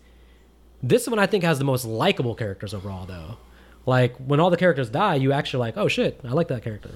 [0.82, 3.38] This one I think has the most likable characters overall though.
[3.86, 6.90] Like when all the characters die, you actually like, oh shit, I like that character.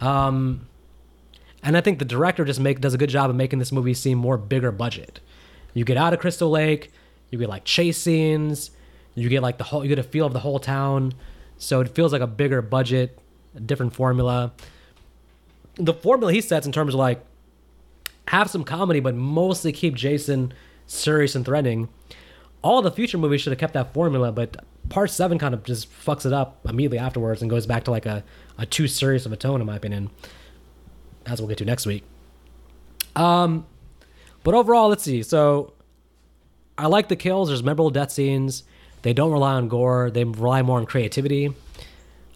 [0.00, 0.66] Um,
[1.62, 3.94] and I think the director just make does a good job of making this movie
[3.94, 5.20] seem more bigger budget.
[5.74, 6.90] You get out of Crystal Lake,
[7.30, 8.70] you get like chase scenes,
[9.14, 11.14] you get like the whole, you get a feel of the whole town,
[11.58, 13.18] so it feels like a bigger budget,
[13.54, 14.52] a different formula.
[15.76, 17.24] The formula he sets in terms of like
[18.28, 20.52] have some comedy, but mostly keep Jason
[20.86, 21.88] serious and threatening.
[22.62, 25.90] All the future movies should have kept that formula, but part seven kind of just
[25.90, 28.22] fucks it up immediately afterwards and goes back to like a,
[28.58, 30.10] a too serious of a tone, in my opinion.
[31.26, 32.04] As we'll get to next week.
[33.14, 33.66] Um,
[34.42, 35.22] but overall, let's see.
[35.22, 35.72] So
[36.76, 37.48] I like the kills.
[37.48, 38.64] There's memorable death scenes.
[39.02, 40.10] They don't rely on gore.
[40.10, 41.54] They rely more on creativity.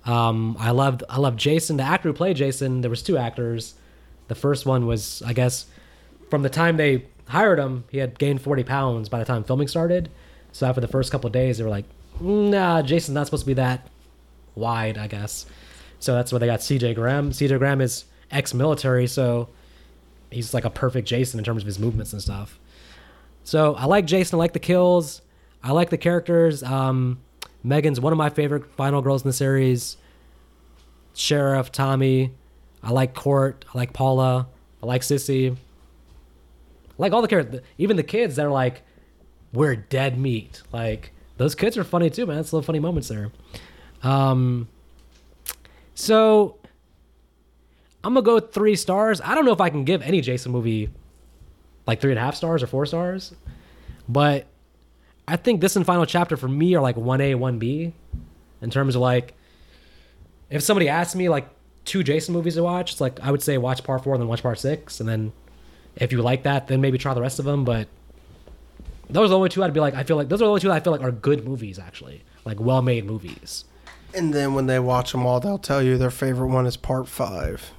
[0.05, 1.77] Um, I loved I loved Jason.
[1.77, 2.81] The actor who played Jason.
[2.81, 3.75] There was two actors.
[4.29, 5.67] The first one was, I guess,
[6.31, 9.69] from the time they hired him, he had gained 40 pounds by the time filming
[9.69, 10.11] started.
[10.53, 11.85] So after the first couple days, they were like,
[12.21, 13.89] "Nah, Jason's not supposed to be that
[14.55, 15.47] wide, I guess."
[15.99, 17.31] So that's where they got CJ Graham.
[17.31, 19.49] CJ Graham is ex-military, so
[20.31, 22.59] he's like a perfect Jason in terms of his movements and stuff.
[23.45, 24.37] So I like Jason.
[24.37, 25.23] I like the kills.
[25.63, 26.63] I like the characters.
[26.63, 27.21] Um,
[27.63, 29.97] Megan's one of my favorite final girls in the series.
[31.15, 32.33] Sheriff Tommy.
[32.83, 33.65] I like Cort.
[33.73, 34.49] I like Paula.
[34.83, 35.53] I like Sissy.
[35.53, 35.57] I
[36.99, 37.61] like all the characters.
[37.79, 38.83] Even the kids that are like,
[39.53, 40.63] we're dead meat.
[40.73, 42.39] Like those kids are funny too, man.
[42.39, 43.33] It's a little funny moments there.
[44.03, 44.69] Um,
[45.95, 46.59] so
[48.07, 49.21] I'm gonna go three stars.
[49.21, 50.91] I don't know if I can give any Jason movie
[51.89, 53.35] like three and a half stars or four stars,
[54.09, 54.47] but
[55.27, 57.95] I think this and Final Chapter for me are like one A, one B,
[58.63, 59.35] in terms of like
[60.51, 61.49] if somebody asked me like
[61.85, 64.29] two Jason movies to watch, it's like I would say watch Part Four and then
[64.29, 65.33] watch Part Six, and then
[65.97, 67.65] if you like that, then maybe try the rest of them.
[67.65, 67.89] But
[69.11, 69.95] those are the only two I'd be like.
[69.95, 71.77] I feel like those are the only two that I feel like are good movies,
[71.77, 73.65] actually, like well-made movies.
[74.17, 77.07] And then when they watch them all, they'll tell you their favorite one is part
[77.07, 77.71] five.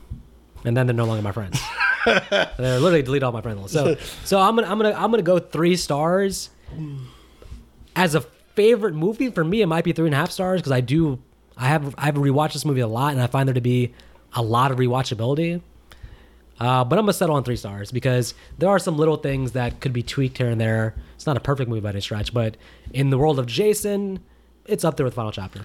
[0.64, 1.60] and then they're no longer my friends.
[2.06, 3.74] they're literally delete all my friend list.
[3.74, 6.50] So so I'm gonna I'm gonna I'm gonna go three stars.
[7.96, 8.22] As a
[8.56, 11.20] favorite movie for me, it might be three and a half stars because I do
[11.58, 13.94] I have I've rewatched this movie a lot, and I find there to be
[14.34, 15.62] a lot of rewatchability.
[16.60, 19.80] Uh, but I'm gonna settle on three stars because there are some little things that
[19.80, 20.96] could be tweaked here and there.
[21.16, 22.58] It's not a perfect movie by any stretch, but
[22.94, 24.20] in the world of Jason,
[24.66, 25.62] it's up there with Final Chapter.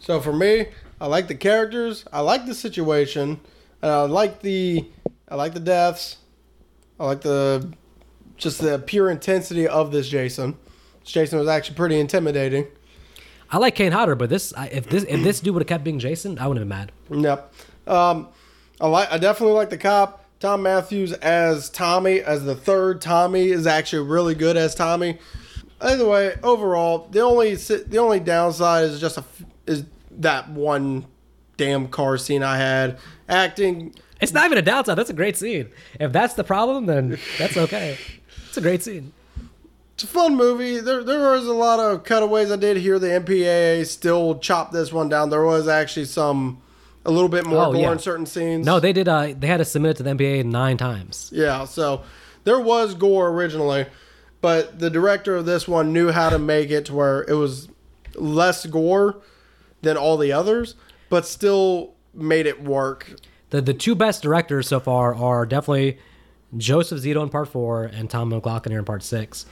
[0.00, 0.66] So for me,
[1.00, 3.40] I like the characters, I like the situation,
[3.82, 4.84] and I like the
[5.28, 6.16] I like the deaths.
[6.98, 7.72] I like the
[8.36, 10.56] just the pure intensity of this Jason.
[11.04, 12.66] This Jason was actually pretty intimidating.
[13.50, 15.84] I like Kane Hodder, but this I- if this if this dude would have kept
[15.84, 17.24] being Jason, I wouldn't have been mad.
[17.24, 17.54] Yep.
[17.86, 18.28] Um,
[18.80, 19.12] I like.
[19.12, 20.24] I definitely like the cop.
[20.40, 25.18] Thom Mathews as Tommy, as the third Tommy, is actually really good as Tommy.
[25.82, 29.24] Either way, overall, the only the only downside is just a
[29.70, 29.84] is
[30.18, 31.06] that one
[31.56, 32.98] damn car scene I had.
[33.28, 34.96] Acting, It's not even a downside.
[34.98, 35.68] That's a great scene.
[35.98, 37.96] If that's the problem, then that's okay.
[38.48, 39.12] It's a great scene.
[39.94, 40.80] it's a fun movie.
[40.80, 42.50] There there was a lot of cutaways.
[42.50, 45.30] I did hear the MPAA still chop this one down.
[45.30, 46.60] There was actually some
[47.04, 47.92] a little bit more Oh, gore yeah.
[47.92, 48.66] in certain scenes.
[48.66, 49.08] No, they did.
[49.08, 51.30] Uh, they had to submit it to the MPAA nine times.
[51.32, 52.02] Yeah, so
[52.44, 53.86] there was gore originally,
[54.40, 57.68] but the director of this one knew how to make it to where it was
[58.16, 59.18] less gore
[59.82, 60.74] than all the others,
[61.08, 63.14] but still made it work.
[63.50, 65.98] The the two best directors so far are definitely
[66.56, 69.46] Joseph Zito in part four and Tom McLoughlin here in part six.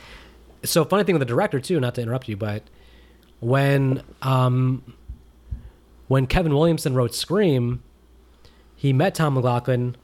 [0.65, 2.63] So funny thing with the director too, not to interrupt you, but
[3.41, 4.95] when um
[6.09, 7.83] when Kevin Williamson wrote Scream,
[8.75, 9.97] he met Tom McLoughlin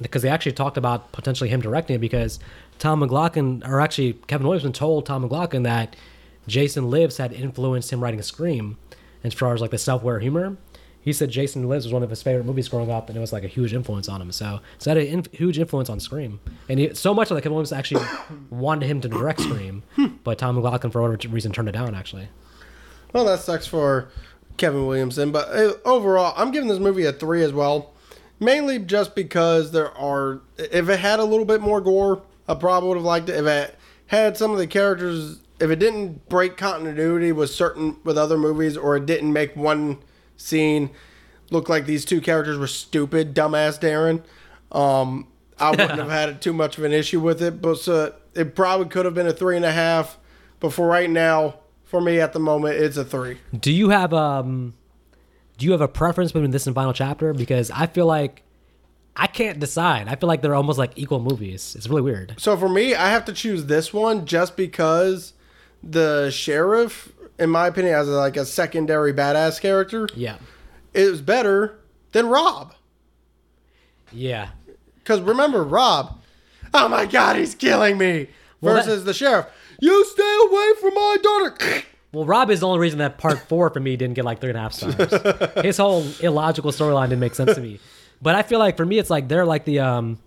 [0.00, 2.38] because they actually talked about potentially him directing it because
[2.78, 5.96] Tom McLoughlin or actually Kevin Williamson told Tom McLoughlin that
[6.46, 8.76] Jason Lives had influenced him writing Scream
[9.26, 10.56] as far as like the self-aware humor.
[11.00, 13.32] He said Jason Lives was one of his favorite movies growing up, and it was
[13.32, 14.32] like a huge influence on him.
[14.32, 17.52] So, so it had a huge influence on Scream, and he, so much that Kevin
[17.52, 18.04] Williamson actually
[18.50, 19.84] wanted him to direct Scream,
[20.24, 21.94] but Tom McLoughlin for whatever reason turned it down.
[21.94, 22.28] Actually,
[23.12, 24.08] Well, that sucks for
[24.56, 27.92] Kevin Williamson, but uh, overall, I'm giving this movie a three as well.
[28.40, 32.88] Mainly just because there are, if it had a little bit more gore, I probably
[32.88, 33.36] would have liked it.
[33.36, 38.18] If it had some of the characters, if it didn't break continuity with certain with
[38.18, 39.98] other movies, or it didn't make one
[40.36, 40.90] scene
[41.50, 44.22] look like these two characters were stupid, dumbass Darren,
[44.76, 45.28] um,
[45.58, 47.62] I wouldn't have had too much of an issue with it.
[47.62, 50.18] But so it probably could have been a three and a half.
[50.60, 53.38] But for right now, for me at the moment, it's a three.
[53.58, 54.74] do you have um,
[55.58, 57.32] do you have a preference between this and Final Chapter?
[57.32, 58.42] Because I feel like
[59.14, 60.08] I can't decide.
[60.08, 61.74] I feel like they're almost like equal movies.
[61.76, 62.34] It's really weird.
[62.38, 65.32] So for me, I have to choose this one just because
[65.82, 70.36] the sheriff, in my opinion, as like a secondary badass character, Yeah,
[70.94, 71.78] is better
[72.12, 72.74] than Rob.
[74.12, 74.50] yeah.
[74.98, 76.18] Because remember, Rob,
[76.74, 78.28] oh my god, he's killing me.
[78.60, 79.46] Well, that- Versus the sheriff,
[79.80, 81.82] you stay away from my daughter.
[82.12, 84.48] Well, Rob is the only reason that part four for me didn't get like three
[84.48, 84.94] and a half stars.
[85.62, 87.78] His whole illogical storyline didn't make sense to me.
[88.22, 90.18] But I feel like for me, it's like they're like the um,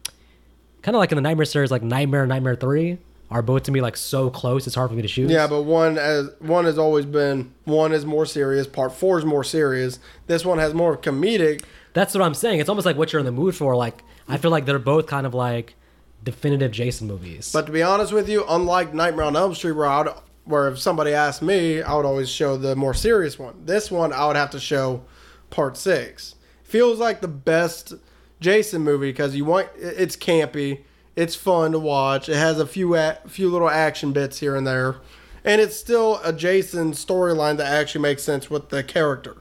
[0.84, 3.00] kind of like in the Nightmare series, like Nightmare, Nightmare Three
[3.32, 4.65] are both to me like so close.
[4.65, 5.30] It's hard for me to choose.
[5.32, 8.67] Yeah, but one as one has always been one is more serious.
[8.67, 9.99] Part four is more serious.
[10.27, 11.63] This one has more comedic.
[11.93, 12.59] that's what I'm saying.
[12.59, 13.75] It's almost like what you're in the mood for.
[13.75, 15.75] Like I feel like they're both kind of like
[16.23, 17.51] definitive Jason movies.
[17.51, 20.13] But to be honest with you, unlike Nightmare on Elm Street, where I would,
[20.45, 23.65] where if somebody asked me, I would always show the more serious one.
[23.65, 25.03] This one, I would have to show
[25.49, 26.35] part six.
[26.64, 27.93] Feels like the best
[28.39, 30.84] Jason movie because you want it's campy,
[31.20, 32.30] it's fun to watch.
[32.30, 34.96] It has a few a, few little action bits here and there,
[35.44, 39.38] and it's still a Jason storyline that actually makes sense with the character.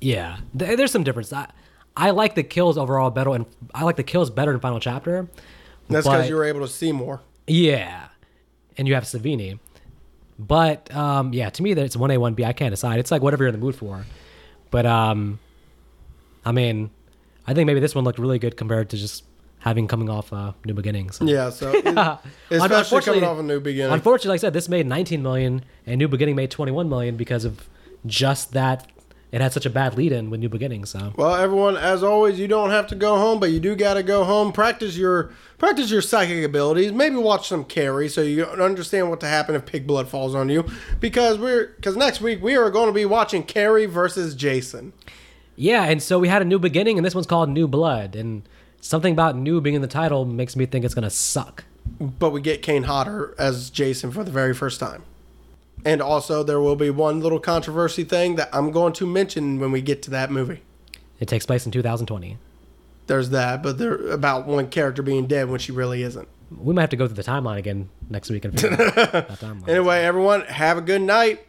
[0.00, 1.32] yeah, there's some difference.
[1.32, 1.50] I,
[1.96, 5.28] I like the kills overall better, and I like the kills better in Final Chapter.
[5.88, 7.20] That's because you were able to see more.
[7.46, 8.08] Yeah,
[8.76, 9.58] and you have Savini.
[10.38, 12.44] But um, yeah, to me, that it's one A, one B.
[12.44, 12.98] I can't decide.
[12.98, 14.04] It's like whatever you're in the mood for.
[14.70, 15.38] But um,
[16.44, 16.90] I mean,
[17.46, 19.24] I think maybe this one looked really good compared to just
[19.60, 21.18] having coming off uh, New Beginnings.
[21.22, 22.20] Yeah, so it- especially
[22.50, 23.92] Unfortunately- coming off a new beginning.
[23.92, 27.44] Unfortunately, like I said, this made 19 million, and New Beginning made 21 million because
[27.44, 27.68] of
[28.04, 28.86] just that.
[29.32, 30.90] It had such a bad lead in with New Beginnings.
[30.90, 33.94] So Well, everyone, as always, you don't have to go home, but you do got
[33.94, 34.50] to go home.
[34.50, 36.90] Practice your practice your psychic abilities.
[36.90, 40.48] Maybe watch some Carrie so you understand what to happen if pig blood falls on
[40.48, 40.64] you.
[40.98, 44.92] Because we're because next week we are going to be watching Carrie versus Jason.
[45.54, 48.42] yeah, and so we had a New Beginning, and this one's called New Blood, and
[48.80, 51.64] something about new being in the title makes me think it's gonna suck.
[52.00, 55.02] But we get Kane Hodder as Jason for the very first time.
[55.84, 59.72] And also, there will be one little controversy thing that I'm going to mention when
[59.72, 60.60] we get to that movie.
[61.18, 62.36] It takes place in 2020.
[63.06, 66.28] There's that, but there about one character being dead when she really isn't.
[66.56, 69.28] We might have to go through the timeline again next week and figure out that
[69.28, 69.68] timeline.
[69.68, 71.44] Anyway, everyone, have a good night.